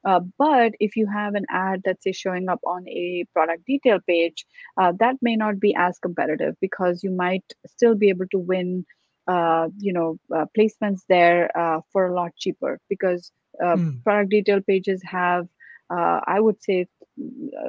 [0.04, 3.98] uh, but if you have an ad that's say showing up on a product detail
[4.06, 8.38] page uh, that may not be as competitive because you might still be able to
[8.38, 8.84] win
[9.28, 13.30] uh, you know uh, placements there uh, for a lot cheaper because
[13.62, 14.02] mm.
[14.02, 15.46] product detail pages have
[15.92, 16.86] uh, I would say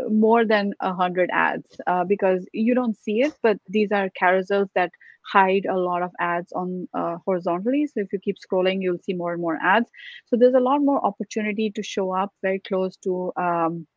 [0.09, 4.69] more than a hundred ads uh, because you don't see it, but these are carousels
[4.75, 4.91] that
[5.31, 7.85] hide a lot of ads on uh, horizontally.
[7.87, 9.89] So if you keep scrolling, you'll see more and more ads.
[10.27, 13.87] So there's a lot more opportunity to show up very close to um,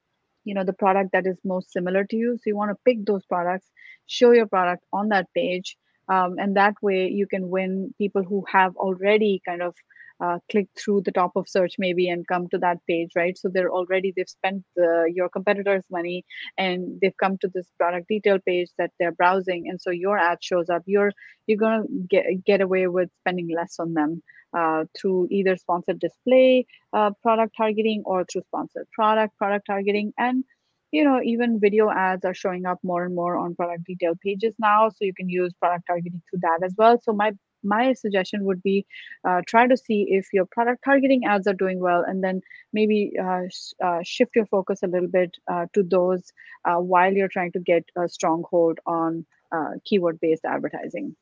[0.45, 2.37] you know the product that is most similar to you.
[2.37, 3.71] So you want to pick those products,
[4.07, 5.77] show your product on that page,
[6.09, 9.75] um, and that way you can win people who have already kind of
[10.21, 13.37] uh, click through the top of search maybe and come to that page right?
[13.37, 16.25] So they're already they've spent the, your competitors money
[16.57, 19.69] and they've come to this product detail page that they're browsing.
[19.69, 21.13] And so your ad shows up you're
[21.47, 24.23] you're going to get get away with spending less on them
[24.57, 30.13] uh, through either sponsored display uh, product targeting or through sponsored product product targeting.
[30.19, 30.45] And
[30.93, 34.55] you know even video ads are showing up more and more on product detail pages
[34.59, 34.89] now.
[34.89, 37.01] So you can use product targeting through that as well.
[37.03, 37.33] So my
[37.67, 38.87] my suggestion would be
[39.29, 42.41] uh, try to see if your product targeting ads are doing well and then
[42.73, 46.33] maybe uh, sh- uh, shift your focus a little bit uh, to those
[46.65, 51.15] uh, while you're trying to get a stronghold on uh, keyword based advertising.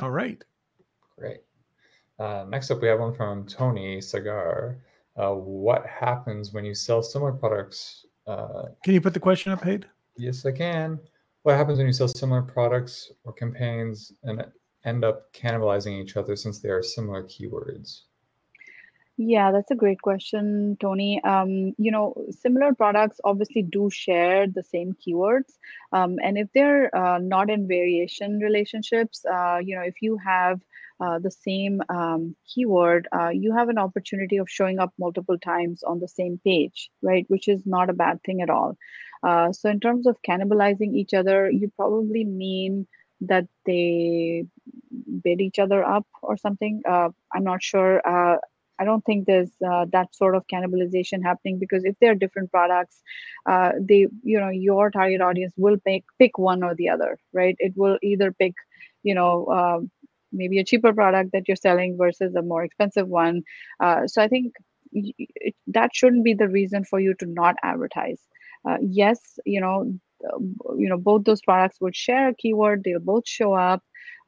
[0.00, 0.42] All right.
[1.18, 1.40] Great.
[2.48, 4.78] Next up we have one from tony sagar.
[5.14, 8.06] What happens when you sell similar products
[8.84, 9.84] can you put the question up Hayde?
[10.16, 10.98] yes i can.
[11.44, 14.44] What happens when you sell similar products or campaigns and
[14.84, 18.02] end up cannibalizing each other since they are similar keywords?
[19.20, 21.20] Yeah, that's a great question, Tony.
[21.24, 25.54] Um, you know, similar products obviously do share the same keywords.
[25.92, 30.60] Um, and if they're uh, not in variation relationships, uh, you know, if you have
[31.00, 35.82] uh, the same um, keyword, uh, you have an opportunity of showing up multiple times
[35.82, 37.24] on the same page, right?
[37.26, 38.76] Which is not a bad thing at all.
[39.24, 42.86] Uh, so, in terms of cannibalizing each other, you probably mean
[43.20, 44.46] that they
[45.22, 46.82] bid each other up or something.
[46.88, 48.00] Uh, I'm not sure.
[48.06, 48.38] Uh,
[48.78, 53.02] I don't think there's uh, that sort of cannibalization happening because if they're different products,
[53.46, 57.56] uh, they you know your target audience will pick pick one or the other, right?
[57.58, 58.54] It will either pick
[59.02, 59.90] you know um,
[60.32, 63.42] maybe a cheaper product that you're selling versus a more expensive one.
[63.80, 64.54] Uh, so I think
[64.92, 68.20] it, that shouldn't be the reason for you to not advertise.
[68.68, 69.98] Uh, yes, you know
[70.76, 73.82] you know both those products would share a keyword they'll both show up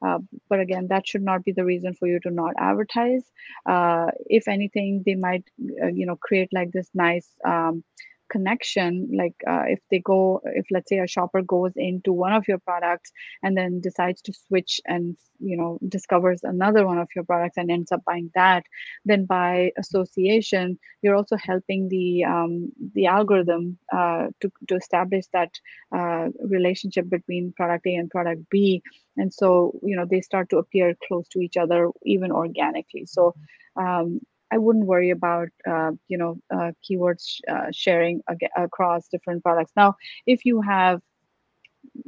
[0.05, 0.17] uh,
[0.49, 3.23] but again that should not be the reason for you to not advertise.
[3.69, 5.43] Uh, if anything they might
[5.83, 7.83] uh, you know create like this nice um,
[8.31, 12.47] connection like uh, if they go if let's say a shopper goes into one of
[12.47, 13.11] your products
[13.43, 17.69] and then decides to switch and you know discovers another one of your products and
[17.69, 18.63] ends up buying that
[19.05, 25.49] then by association you're also helping the um, the algorithm uh, to, to establish that
[25.95, 28.81] uh, relationship between product a and product b.
[29.17, 33.05] And so you know they start to appear close to each other even organically.
[33.05, 33.33] So
[33.75, 34.19] um,
[34.51, 39.71] I wouldn't worry about uh, you know uh, keywords uh, sharing ag- across different products.
[39.75, 39.95] Now,
[40.25, 41.01] if you have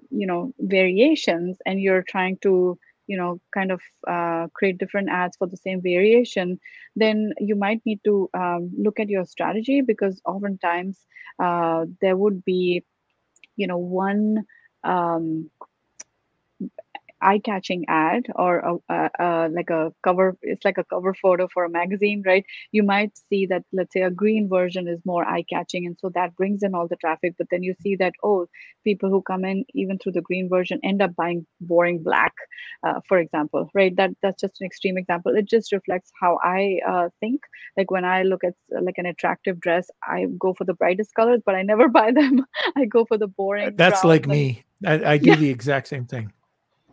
[0.10, 2.78] you know variations and you're trying to
[3.08, 6.60] you know kind of uh, create different ads for the same variation,
[6.96, 11.06] then you might need to um, look at your strategy because oftentimes
[11.40, 12.84] uh, there would be
[13.56, 14.44] you know one
[14.84, 15.50] um,
[17.24, 21.66] eye-catching ad or a, a, a, like a cover it's like a cover photo for
[21.66, 22.46] a magazine right?
[22.72, 26.36] You might see that let's say a green version is more eye-catching and so that
[26.36, 28.48] brings in all the traffic but then you see that oh
[28.84, 32.34] people who come in even through the green version end up buying boring black
[32.86, 33.96] uh, for example right?
[33.96, 35.36] That that's just an extreme example.
[35.36, 37.42] It just reflects how i uh, think.
[37.78, 41.42] Like when i look at like an attractive dress i go for the brightest colors
[41.46, 42.46] but i never buy them.
[42.76, 44.64] I go for the boring that's like and, me.
[44.86, 45.36] I, I do yeah.
[45.36, 46.32] the exact same thing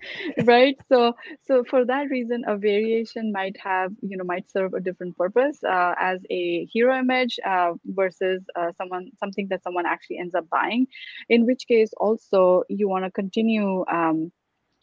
[0.45, 0.77] right?
[0.89, 1.15] So
[1.47, 5.63] so for that reason a variation might have you know might serve a different purpose
[5.65, 10.49] uh, as a hero image uh, versus uh, someone something that someone actually ends up
[10.49, 10.87] buying.
[11.29, 14.33] In which case also you want to continue um,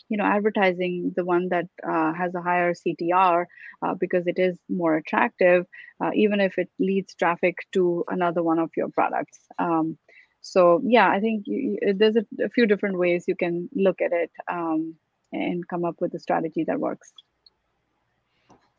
[0.09, 3.45] you know advertising the one that uh, has a higher ctr
[3.81, 5.65] uh, because it is more attractive
[6.01, 9.39] uh, even if it leads traffic to another one of your products.
[9.59, 9.97] Um,
[10.41, 14.13] so yeah i think you, there's a, a, few different ways you can look at
[14.13, 14.95] it um,
[15.31, 17.11] and come up with a strategy that works.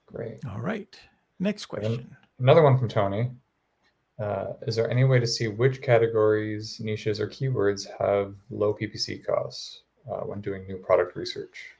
[0.06, 0.44] Great.
[0.46, 0.98] All right.
[1.38, 2.16] Next question.
[2.38, 3.30] Another one from Tony.
[4.18, 9.24] Uh, is there any way to see which categories, niches, or keywords have low PPC
[9.24, 11.72] costs uh, when doing new product research?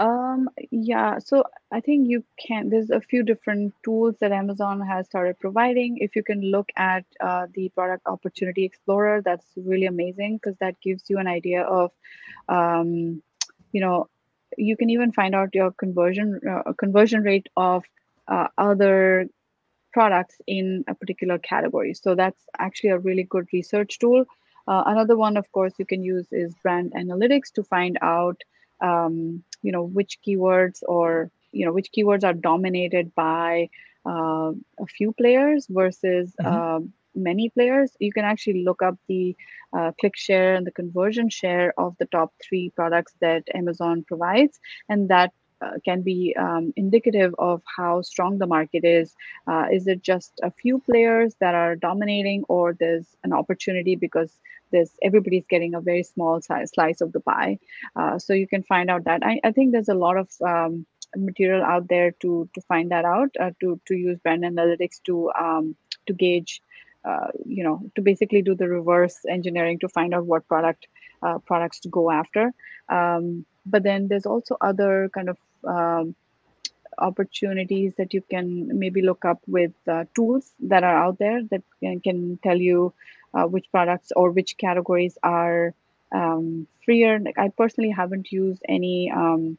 [0.00, 5.04] Um, yeah, so I think you can, there's a few different tools that Amazon has
[5.04, 5.98] started providing.
[5.98, 10.80] If you can look at uh, the Product Opportunity Explorer, that's really amazing because that
[10.80, 11.90] gives you an idea of,
[12.48, 13.22] um,
[13.72, 14.08] you know,
[14.56, 17.84] you can even find out your conversion uh, conversion rate of
[18.26, 19.28] uh, other
[19.92, 21.92] products in a particular category.
[21.92, 24.24] So that's actually a really good research tool.
[24.66, 28.40] Uh, another one, of course, you can use is brand analytics to find out,
[28.80, 33.68] um, you know, which keywords or you know which keywords are dominated by
[34.06, 36.46] uh, a few players versus mm-hmm.
[36.46, 36.80] uh,
[37.14, 37.92] many players.
[37.98, 39.36] You can actually look up the
[39.76, 44.58] uh, click share and the conversion share of the top three products that Amazon provides,
[44.88, 45.32] and that
[45.62, 49.14] uh, can be um, indicative of how strong the market is.
[49.46, 54.40] Uh, is it just a few players that are dominating, or there's an opportunity because
[54.70, 57.58] there's everybody's getting a very small size, slice of the pie?
[57.96, 59.22] Uh, so you can find out that.
[59.24, 63.04] I, I think there's a lot of um, material out there to to find that
[63.04, 63.30] out.
[63.38, 66.62] Uh, to to use brand analytics to um, to gauge.
[67.02, 70.86] Uh, you know, to basically do the reverse engineering to find out what product
[71.22, 72.52] uh, products to go after.
[72.90, 76.14] Um, but then there's also other kind of um,
[76.98, 81.62] opportunities that you can maybe look up with uh, tools that are out there that
[81.82, 82.92] can, can tell you
[83.34, 85.74] uh, which products or which categories are
[86.12, 87.18] um, freer.
[87.18, 89.58] Like I personally haven't used any um,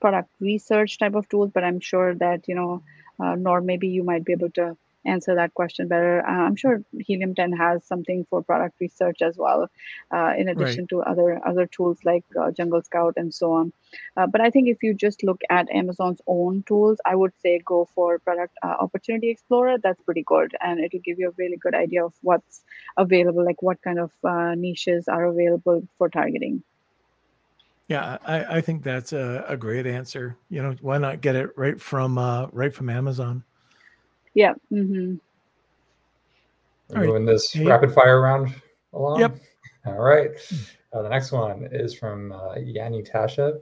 [0.00, 2.82] product research type of tools, but I'm sure that you know,
[3.20, 6.24] uh, Norm maybe you might be able to answer that question better.
[6.26, 9.68] Uh, I'm sure Helium 10 has something for product research as well,
[10.12, 10.88] uh, in addition right.
[10.90, 13.72] to other other tools like uh, Jungle Scout and so on.
[14.16, 17.60] Uh, but I think if you just look at Amazon's own tools, I would say
[17.64, 19.78] go for Product uh, Opportunity Explorer.
[19.78, 22.62] That's pretty good, and it'll give you a really good idea of what's
[22.96, 26.62] available, like what kind of uh, niches are available for targeting.
[27.88, 30.36] Yeah, I, I think that's a, a great answer.
[30.50, 32.18] You know, why not get it right from
[32.52, 33.44] right from Amazon?
[34.38, 34.54] Yeah.
[34.72, 35.16] Mm-hmm.
[36.90, 37.64] We're moving this hey.
[37.64, 38.54] rapid fire round
[38.92, 39.18] along.
[39.18, 39.36] Yep.
[39.86, 40.30] All right.
[40.92, 43.58] Uh, the next one is from uh, Yanni Tashev.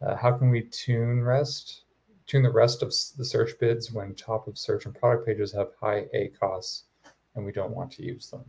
[0.00, 1.86] Uh, how can we tune rest,
[2.28, 5.70] tune the rest of the search bids when top of search and product pages have
[5.80, 6.84] high A costs
[7.34, 8.44] and we don't want to use them?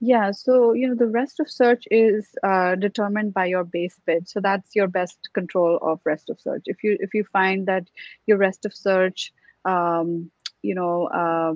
[0.00, 4.28] Yeah, so you know the rest of search is uh, determined by your base bid.
[4.28, 6.64] So that's your best control of rest of search.
[6.66, 7.88] If you if you find that
[8.26, 9.32] your rest of search
[9.64, 10.30] um,
[10.62, 11.54] you know uh,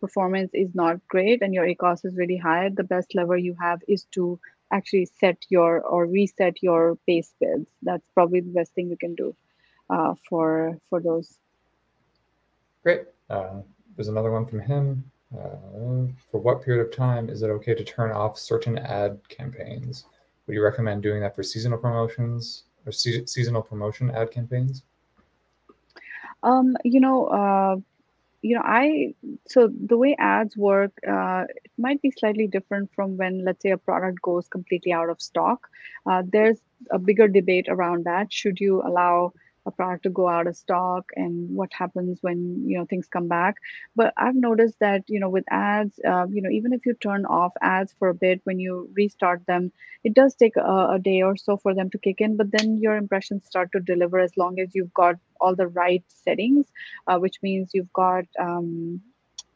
[0.00, 3.80] performance is not great and your ACOS is really high, the best lever you have
[3.88, 4.38] is to
[4.72, 7.66] actually set your or reset your base bids.
[7.82, 9.34] That's probably the best thing you can do
[9.90, 11.38] uh, for for those.
[12.82, 13.02] Great.
[13.30, 13.60] Uh,
[13.96, 15.10] there's another one from him.
[15.36, 20.04] Uh, for what period of time is it okay to turn off certain ad campaigns?
[20.46, 24.84] Would you recommend doing that for seasonal promotions or se- seasonal promotion ad campaigns?
[26.42, 27.76] Um, you know, uh,
[28.42, 29.14] you know, I
[29.48, 33.70] so the way ads work, uh, it might be slightly different from when, let's say,
[33.70, 35.68] a product goes completely out of stock.
[36.06, 36.60] Uh, there's
[36.90, 38.32] a bigger debate around that.
[38.32, 39.32] Should you allow
[39.68, 43.28] a product to go out of stock and what happens when you know things come
[43.28, 43.56] back.
[43.96, 47.26] But i've noticed that you know with ads uh, you know even if you turn
[47.26, 49.72] off ads for a bit when you restart them
[50.04, 52.78] it does take a, a day or so for them to kick in but then
[52.78, 56.66] your impressions start to deliver as long as you've got all the right settings
[57.06, 59.00] uh, which means you've got um,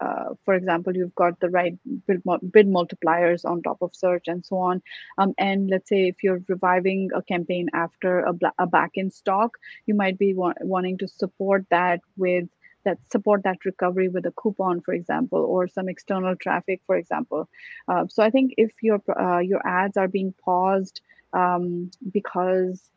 [0.00, 4.44] uh, for example, you've got the right bid, bid, multipliers on top of search and
[4.44, 4.82] so on.
[5.18, 9.56] Um, and let's say if you're reviving a campaign after a, a back in stock,
[9.86, 12.48] you might be wa- wanting to support that with
[12.84, 17.48] that support that recovery with a coupon, for example, or some external traffic, for example.
[17.86, 21.00] Uh, so I think if your uh, your ads are being paused
[21.32, 22.90] um, because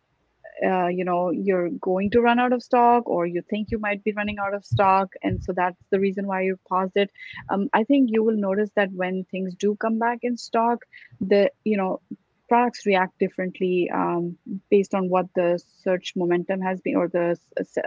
[0.63, 4.03] uh, you know you're going to run out of stock or you think you might
[4.03, 7.09] be running out of stock and so that's the reason why you paused it.
[7.49, 10.79] Um, i think you will notice that when things do come back in stock
[11.19, 12.01] the you know
[12.47, 14.37] products react differently um,
[14.69, 17.37] based on what the search momentum has been or the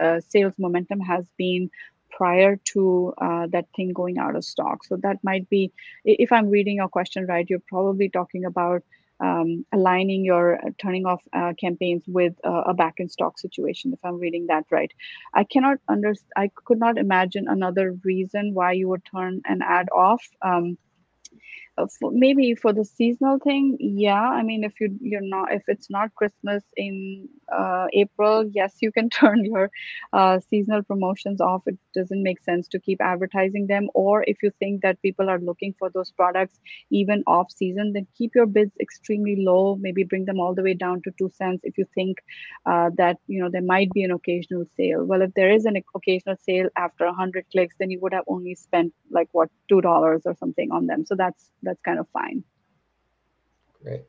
[0.00, 1.70] uh, sales momentum has been
[2.10, 4.82] prior to uh, that thing going out of stock.
[4.84, 5.72] So that might be
[6.04, 8.82] if i'm reading your question right you're probably talking about
[9.20, 13.92] um, aligning your uh, turning off uh, campaigns with uh, a back in stock situation
[13.92, 14.92] if i'm reading that right.
[15.34, 19.88] I cannot under i could not imagine another reason why you would turn an ad
[19.94, 20.78] off um,
[21.78, 25.90] uh, maybe for the seasonal thing yeah i mean if you you're not if it's
[25.90, 29.70] not christmas in uh, april yes you can turn your
[30.12, 31.62] uh, seasonal promotions off.
[31.66, 33.88] It doesn't make sense to keep advertising them.
[33.94, 36.58] Or if you think that people are looking for those products
[36.90, 39.76] even off season then keep your bids extremely low.
[39.80, 42.18] Maybe bring them all the way down to two cents if you think
[42.66, 45.04] uh, that you know there might be an occasional sale.
[45.04, 48.54] Well if there is an occasional sale after 100 clicks then you would have only
[48.54, 51.04] spent like what two dollars or something on them.
[51.06, 52.42] So that's that's kind of fine.
[53.82, 54.04] Great.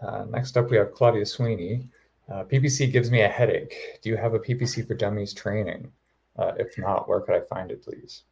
[0.00, 1.86] Uh, next up, we have Claudia Sweeney.
[2.30, 3.74] Uh, PPC gives me a headache.
[4.02, 5.92] Do you have a PPC for Dummies training?
[6.38, 8.22] Uh, if not, where could I find it, please?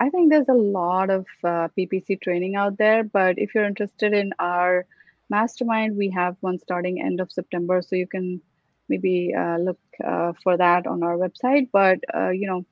[0.00, 4.14] I think there's a lot of uh, PPC training out there, but if you're interested
[4.14, 4.86] in our
[5.28, 8.40] mastermind, we have one starting end of September, so you can
[8.88, 11.68] maybe uh, look uh, for that on our website.
[11.72, 12.64] But uh, you know,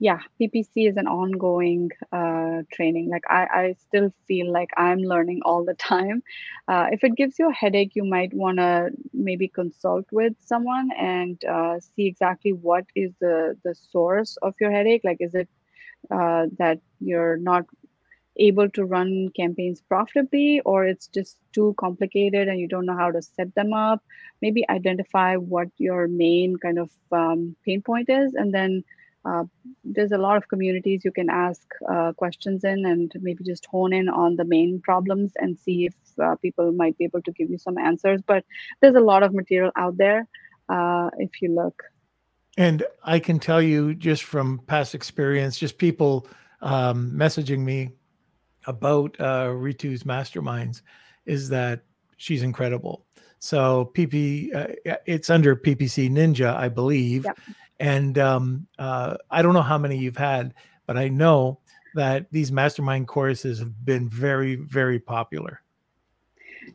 [0.00, 3.10] yeah, PPC is an ongoing uh, training.
[3.10, 6.22] Like I, I still feel like I'm learning all the time.
[6.68, 10.90] Uh, if it gives you a headache, you might want to maybe consult with someone
[10.98, 15.02] and uh, see exactly what is the the source of your headache.
[15.04, 15.48] Like, is it
[16.10, 17.66] uh, that you're not
[18.38, 23.10] able to run campaigns profitably, or it's just too complicated and you don't know how
[23.10, 24.02] to set them up?
[24.42, 28.84] Maybe identify what your main kind of um, pain point is, and then
[29.24, 29.44] uh,
[29.84, 33.92] there's a lot of communities you can ask uh, questions in and maybe just hone
[33.92, 37.50] in on the main problems and see if uh, people might be able to give
[37.50, 38.22] you some answers.
[38.26, 38.44] But
[38.80, 40.26] there's a lot of material out there
[40.68, 41.82] uh, if you look.
[42.56, 46.26] And I can tell you just from past experience, just people
[46.62, 47.90] um, messaging me
[48.66, 50.82] about uh, Ritu's masterminds,
[51.26, 51.82] is that
[52.16, 53.04] she's incredible.
[53.38, 57.38] So PP, uh, it's under PPC Ninja, I believe, yep.
[57.80, 60.52] And um, uh, I don't know how many you've had,
[60.86, 61.60] but I know
[61.94, 65.62] that these mastermind courses have been very, very popular.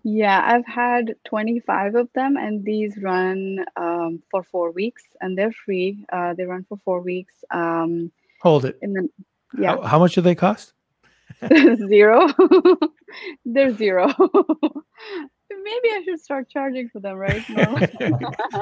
[0.03, 5.51] Yeah, I've had 25 of them, and these run um, for four weeks, and they're
[5.51, 6.03] free.
[6.11, 7.35] Uh, they run for four weeks.
[7.51, 8.11] Um,
[8.41, 8.77] Hold it.
[8.81, 9.09] And then,
[9.59, 9.75] yeah.
[9.75, 10.73] How, how much do they cost?
[11.87, 12.27] zero.
[13.45, 14.07] they're zero.
[15.49, 17.47] Maybe I should start charging for them, right?
[17.49, 17.79] No.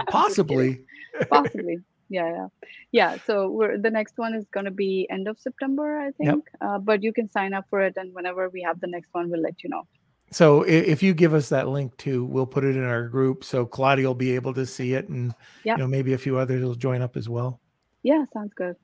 [0.08, 0.84] Possibly.
[1.30, 1.80] Possibly
[2.14, 2.48] yeah yeah.
[2.92, 6.30] Yeah so we're the next one is going to be end of september i think
[6.30, 6.40] yep.
[6.62, 9.30] uh, but you can sign up for it and whenever we have the next one
[9.30, 9.84] we'll let you know.
[10.32, 13.66] So if you give us that link too we'll put it in our group so
[13.66, 15.34] claudia will be able to see it and
[15.64, 15.78] yep.
[15.78, 17.60] you know maybe a few others will join up as well.
[18.04, 18.76] Yeah sounds good.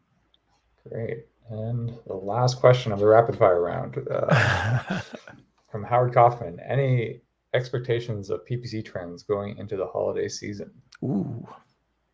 [0.87, 1.25] Great.
[1.49, 5.01] And the last question of the rapid fire round uh,
[5.71, 6.59] from howard kaufman.
[6.67, 7.21] Any
[7.55, 10.71] expectations of ppc trends going into the holiday season?
[11.03, 11.47] Ooh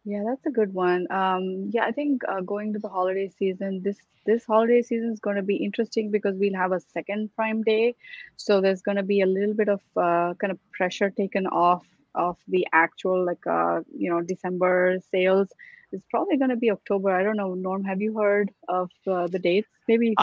[0.05, 1.11] yeah, that's a good one.
[1.11, 5.19] Um, yeah, I think uh, going to the holiday season, this this holiday season is
[5.19, 7.95] going to be interesting because we'll have a second Prime Day,
[8.37, 11.85] so there's going to be a little bit of uh, kind of pressure taken off
[12.13, 15.49] of the actual like uh, you know December sales.
[15.91, 17.09] It's probably going to be October.
[17.09, 17.83] I don't know, Norm.
[17.83, 19.69] Have you heard of uh, the dates?
[19.87, 20.15] Maybe.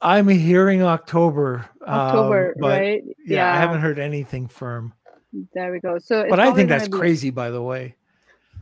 [0.00, 1.68] I'm hearing October.
[1.86, 3.02] October, um, right?
[3.04, 4.94] Yeah, yeah, I haven't heard anything firm.
[5.54, 5.98] There we go.
[5.98, 6.96] So, but I think that's be...
[6.96, 7.96] crazy, by the way.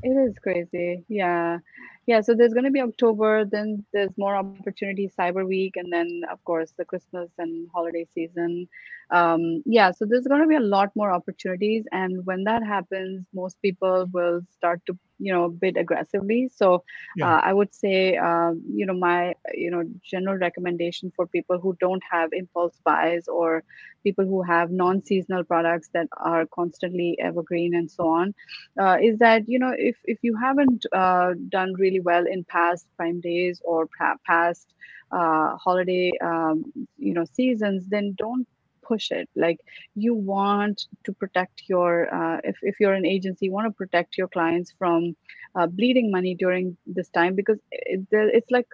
[0.02, 1.04] It is crazy.
[1.08, 1.58] Yeah.
[2.06, 2.20] Yeah.
[2.20, 6.42] So there's going to be October, then there's more opportunities, Cyber Week, and then, of
[6.44, 8.68] course, the Christmas and holiday season.
[9.10, 9.92] Um, yeah.
[9.92, 11.84] So there's going to be a lot more opportunities.
[11.92, 16.82] And when that happens, most people will start to you know bid aggressively so
[17.16, 17.36] yeah.
[17.36, 21.76] uh, i would say uh, you know my you know general recommendation for people who
[21.80, 23.62] don't have impulse buys or
[24.04, 28.34] people who have non-seasonal products that are constantly evergreen and so on
[28.80, 32.86] uh, is that you know if if you haven't uh, done really well in past
[32.96, 33.88] prime days or
[34.26, 34.74] past
[35.12, 36.64] uh, holiday um,
[36.98, 38.46] you know seasons then don't
[38.86, 39.58] push it like
[39.94, 44.16] you want to protect your uh, if, if you're an agency you want to protect
[44.18, 45.16] your clients from
[45.54, 48.68] uh, bleeding money during this time because it, it's like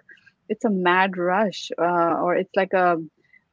[0.49, 2.97] it's a mad rush uh, or it's like a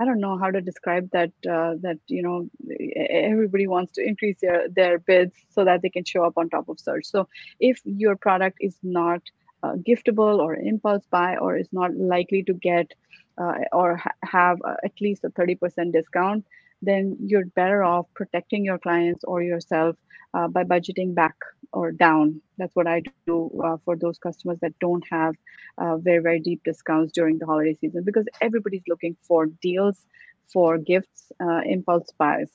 [0.01, 1.31] I don't know how to describe that.
[1.47, 2.49] Uh, that you know,
[2.97, 6.71] everybody wants to increase their their bids so that they can show up on top
[6.71, 7.05] of search.
[7.05, 7.29] So
[7.61, 9.21] if your product is not
[9.63, 12.95] uh, giftable or impulse buy or is not likely to get
[13.41, 16.45] uh, or ha- have uh, at least a 30% discount,
[16.83, 19.97] then you're better off protecting your clients or yourself
[20.35, 21.35] uh, by budgeting back
[21.73, 22.41] or down.
[22.59, 25.35] That's what I do uh, for those customers that don't have
[25.79, 30.07] uh, very, very deep discounts during the holiday season because everybody's looking for deals,
[30.53, 32.51] for gifts, uh, impulse buys.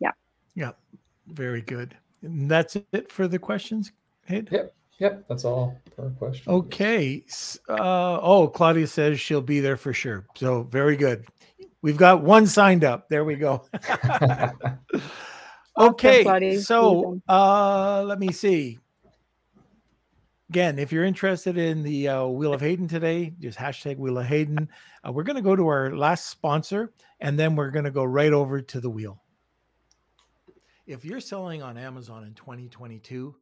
[0.00, 0.12] Yeah.
[0.54, 0.72] Yeah.
[1.26, 1.96] Very good.
[2.22, 3.92] And that's it for the questions,
[4.26, 4.48] Hayden?
[4.50, 4.74] Yep.
[4.98, 6.48] Yep, that's all for questions.
[6.48, 7.24] Okay.
[7.68, 10.26] Uh, oh, Claudia says she'll be there for sure.
[10.34, 11.26] So very good.
[11.82, 13.08] We've got one signed up.
[13.08, 13.64] There we go.
[15.78, 16.58] okay.
[16.58, 18.78] So uh, let me see.
[20.50, 24.26] Again, if you're interested in the uh, Wheel of Hayden today, just hashtag Wheel of
[24.26, 24.68] Hayden.
[25.06, 28.02] Uh, we're going to go to our last sponsor and then we're going to go
[28.02, 29.22] right over to the wheel.
[30.86, 33.36] If you're selling on Amazon in 2022,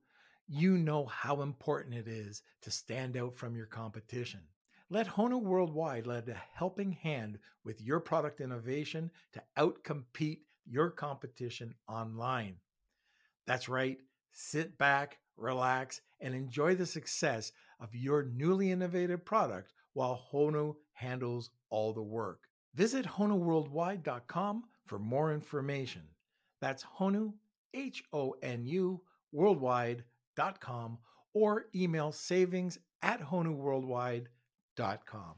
[0.49, 4.41] you know how important it is to stand out from your competition.
[4.89, 11.75] Let Honu Worldwide lend a helping hand with your product innovation to outcompete your competition
[11.89, 12.57] online.
[13.47, 13.99] That's right.
[14.33, 21.51] Sit back, relax, and enjoy the success of your newly innovative product while Honu handles
[21.71, 22.43] all the work.
[22.75, 26.03] Visit honuworldwide.com for more information.
[26.61, 27.33] That's Honu,
[27.75, 29.01] H O N U,
[29.33, 30.16] worldwide.com,
[31.35, 35.35] or email savings at honuworldwide.com.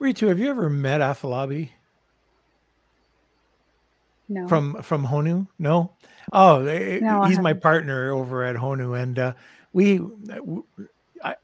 [0.00, 1.70] Ritu, have you ever met Afolabi?
[4.28, 4.46] No.
[4.48, 5.46] from from Honu?
[5.58, 5.92] No.
[6.32, 9.34] Oh, eh, No, he's my partner over at Honu, and uh,
[9.74, 10.00] we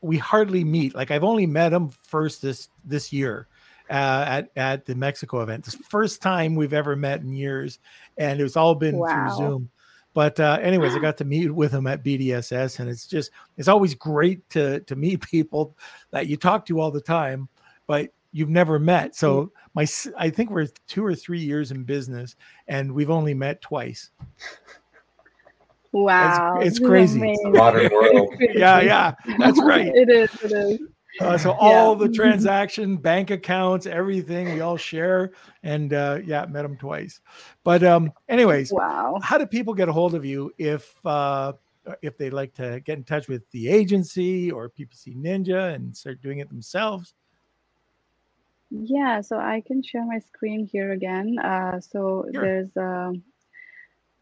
[0.00, 0.94] we hardly meet.
[0.94, 3.48] Like I've only met him first this this year
[3.90, 5.66] uh, at at the Mexico event.
[5.66, 7.78] It's the first time we've ever met in years,
[8.16, 9.08] and it's all been Wow.
[9.08, 9.70] through Zoom.
[10.12, 13.68] But uh, anyways, I got to meet with him at BDSS, and it's just it's
[13.68, 15.76] always great to to meet people
[16.10, 17.48] that you talk to all the time,
[17.86, 19.14] but you've never met.
[19.14, 22.36] So my I think we're two or three years in business,
[22.68, 24.10] and we've only met twice.
[25.92, 26.56] wow.
[26.56, 27.20] it's this is crazy.
[27.20, 27.52] amazing.
[27.52, 28.34] Modern world.
[28.40, 29.86] Yeah, yeah, that's right.
[29.94, 30.30] it is.
[30.42, 30.80] It is.
[31.18, 35.32] Uh, so all the transaction, bank accounts, everything we all share,
[35.62, 37.20] and uh, yeah, met him twice.
[37.64, 39.18] But um, anyways, Wow.
[39.22, 41.52] how do people get a hold of you if uh,
[42.02, 46.22] if they'd like to get in touch with the agency or PPC Ninja and start
[46.22, 47.14] doing it themselves?
[48.70, 51.38] Yeah, so I can share my screen here again.
[51.40, 52.42] Uh, so Sure.
[52.42, 53.22] there's um,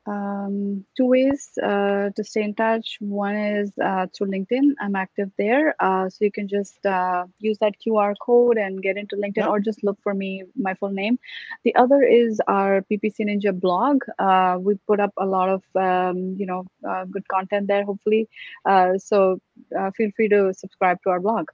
[0.09, 2.97] um, two ways uh, to stay in touch.
[3.01, 4.67] One is uh, through LinkedIn.
[4.81, 5.75] I'm active there.
[5.81, 9.49] Uh, so you can just uh, use that QR code and get into LinkedIn Yeah.
[9.49, 11.19] or just look for me, my full name.
[11.65, 13.97] The other is our PPC Ninja blog.
[14.19, 18.29] Uh, we put up a lot of, um, you know, uh, good content there, hopefully.
[18.65, 19.41] Uh, so
[19.79, 21.49] uh, feel free to subscribe to our blog.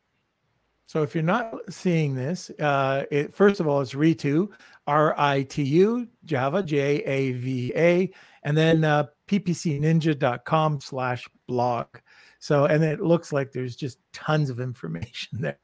[0.87, 4.51] So if you're not seeing this, uh, it, first of all, it's Ritu,
[4.87, 8.11] R I T U, Java, J A V A,
[8.43, 11.87] and then uh, ppcninja.com slash blog.
[12.39, 15.59] So, and it looks like there's just tons of information there.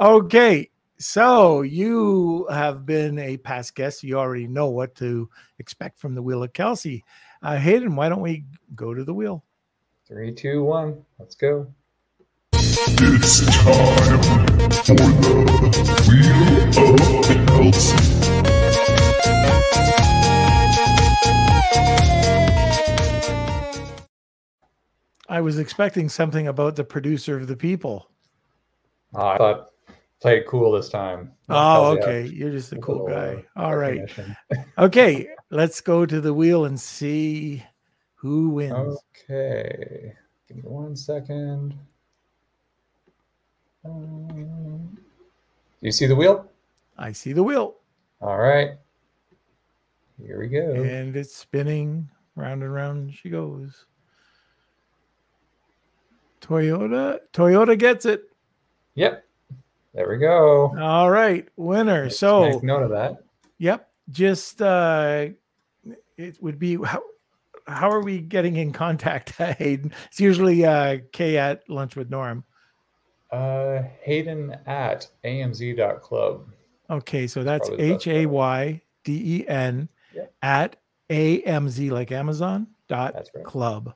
[0.00, 0.70] Okay.
[0.98, 4.02] So you have been a past guest.
[4.02, 5.28] You already know what to
[5.58, 7.04] expect from the Wheel of Kelsey.
[7.42, 9.44] Uh, Hayden, why don't we go to the wheel?
[10.08, 11.04] Three, two, one.
[11.18, 11.66] Let's go.
[12.54, 14.20] It's time
[14.84, 15.44] for the
[16.08, 18.13] Wheel of Kelsey.
[25.28, 28.08] I was expecting something about the producer of the people.
[29.14, 29.70] Ah, I thought
[30.20, 31.32] play it cool this time.
[31.48, 32.26] Oh, okay.
[32.26, 33.44] You're just a cool guy.
[33.56, 34.08] All right.
[34.78, 35.28] Okay.
[35.50, 37.62] Let's go to the wheel and see
[38.14, 38.98] who wins.
[39.28, 40.12] Okay.
[40.48, 41.74] Give me one second.
[43.84, 45.00] Um, do
[45.80, 46.48] you see the wheel?
[46.96, 47.74] I see the wheel
[48.20, 48.78] All right.
[50.26, 50.82] Here we go.
[50.82, 53.86] and it's spinning round and round she goes.
[56.40, 57.18] Toyota.
[57.32, 58.24] Toyota gets it.
[58.94, 59.24] Yep.
[59.94, 60.74] There we go.
[60.78, 61.48] All right.
[61.56, 62.10] Winner.
[62.10, 63.24] So, Make note of that.
[63.58, 63.88] yep.
[64.10, 65.28] Just, uh,
[66.18, 67.02] it would be how,
[67.66, 69.92] how are we getting in contact, Hayden?
[70.08, 72.44] It's usually uh, K at lunch with Norm.
[73.30, 76.46] Uh, Hayden at amz.club.
[76.90, 80.34] Okay, so that's Probably the best H A Y D E N Yep.
[80.42, 80.76] at
[81.10, 83.44] A M Z like Amazon dot right.
[83.44, 83.94] club.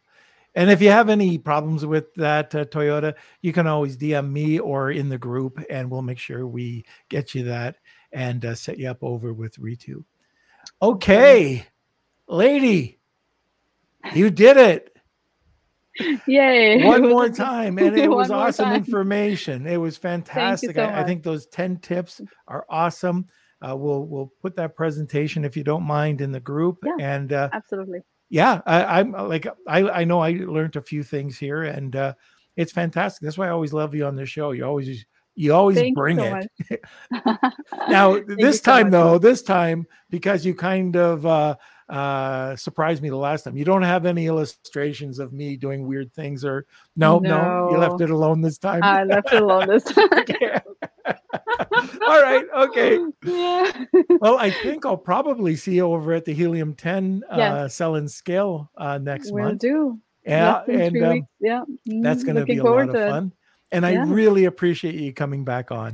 [0.55, 4.59] And if you have any problems with that uh, Toyota, you can always DM me
[4.59, 7.77] or in the group, and we'll make sure we get you that
[8.13, 10.05] and uh, set you up over with Ritu.
[10.83, 11.65] Okay,
[12.27, 12.99] lady,
[14.15, 14.97] you did it
[16.27, 16.85] Yay.
[16.85, 18.77] one more time, and it was awesome time.
[18.77, 19.67] information.
[19.67, 20.77] It was fantastic.
[20.77, 23.27] so I, I think those ten tips are awesome.
[23.61, 26.97] Uh, we'll we'll put that presentation if you don't mind in the group, Yeah.
[27.01, 28.01] and uh, Absolutely.
[28.31, 32.15] yeah, I, I'm like I I know I learned a few things here, and uh,
[32.57, 33.23] it's fantastic.
[33.23, 34.53] That's why I always love you on the show.
[34.53, 35.05] You always
[35.35, 36.81] you always Thank bring you so it.
[37.89, 38.93] Now this time much.
[38.93, 41.57] though, this time because you kind of uh,
[41.89, 43.57] uh, surprised me the last time.
[43.57, 46.67] You don't have any illustrations of me doing weird things, or
[46.97, 48.83] no, no, you left it alone this time.
[48.83, 49.85] I left it alone this
[51.07, 51.15] time.
[52.07, 52.99] All right, okay.
[53.25, 53.73] Yeah.
[54.21, 57.75] Well, I think I'll probably see you over at the Helium 10 uh, Yes.
[57.75, 59.61] sell and scale uh, next Will month.
[59.61, 59.99] do.
[60.27, 61.27] Yeah, and um, weeks.
[61.41, 61.65] Yeah.
[62.03, 63.33] that's Mm, going to be a lot of fun.
[63.73, 65.93] And I really appreciate you coming back on.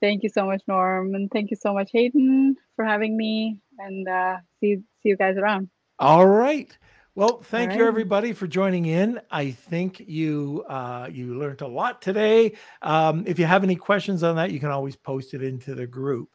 [0.00, 3.60] Thank you so much, Norm, and thank you so much, Hayden, for having me.
[3.78, 5.68] And uh, see see you guys around.
[5.98, 6.76] All right.
[7.18, 9.20] Well, thank you everybody for joining in.
[9.28, 12.52] I think you uh, you learned a lot today.
[12.80, 15.84] Um, if you have any questions on that, you can always post it into the
[15.84, 16.28] group.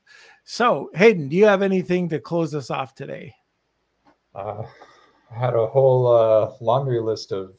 [0.43, 3.33] So, Hayden, do you have anything to close us off today?
[4.35, 4.63] Uh,
[5.33, 7.57] I had a whole uh, laundry list of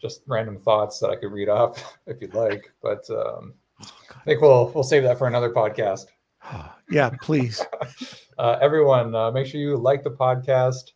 [0.00, 2.72] just random thoughts that I could read off if you'd like.
[2.84, 6.04] But um, I think we'll we'll save that for another podcast.
[6.88, 7.60] yeah, please.
[8.38, 10.92] uh, everyone, uh, make sure you like the podcast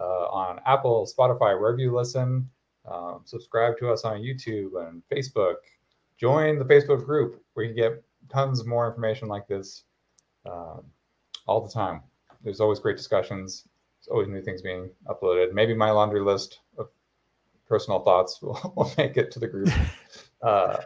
[0.00, 2.48] uh, on Apple, Spotify, wherever you listen.
[2.90, 5.56] Um, subscribe to us on YouTube and Facebook.
[6.16, 9.84] Join the Facebook group where you get tons more information like this
[10.46, 10.84] um,
[11.46, 12.02] all the time.
[12.42, 13.64] There's always great discussions.
[13.98, 15.52] There's always new things being uploaded.
[15.52, 16.88] Maybe my laundry list of
[17.68, 19.70] personal thoughts will, will make it to the group.
[20.42, 20.80] Uh,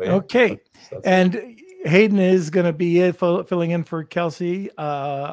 [0.00, 0.58] yeah, okay.
[0.74, 4.80] That's, that's and Hayden is going to be it, filling in for Kelsey uh,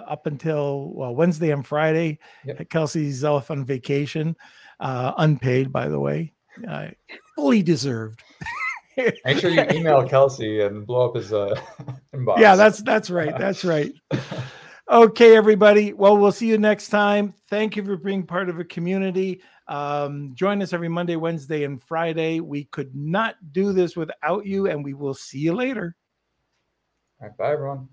[0.08, 2.20] up until well, Wednesday and Friday.
[2.46, 2.70] Yep.
[2.70, 4.36] Kelsey's off on vacation,
[4.80, 6.34] uh, unpaid, by the way,
[6.68, 6.88] uh,
[7.36, 8.24] fully deserved.
[8.98, 11.60] Make sure you email Kelsey and blow up his uh,
[12.14, 12.38] inbox.
[12.38, 13.38] Yeah, that's that's right.
[13.38, 13.92] That's right.
[14.90, 15.94] okay, everybody.
[15.94, 17.34] Well, we'll see you next time.
[17.50, 19.42] Thank you for being part of a community.
[19.68, 22.40] Um, join us every Monday, Wednesday, and Friday.
[22.40, 25.96] We could not do this without you, and we will see you later.
[27.26, 27.90] Right, bye, everyone.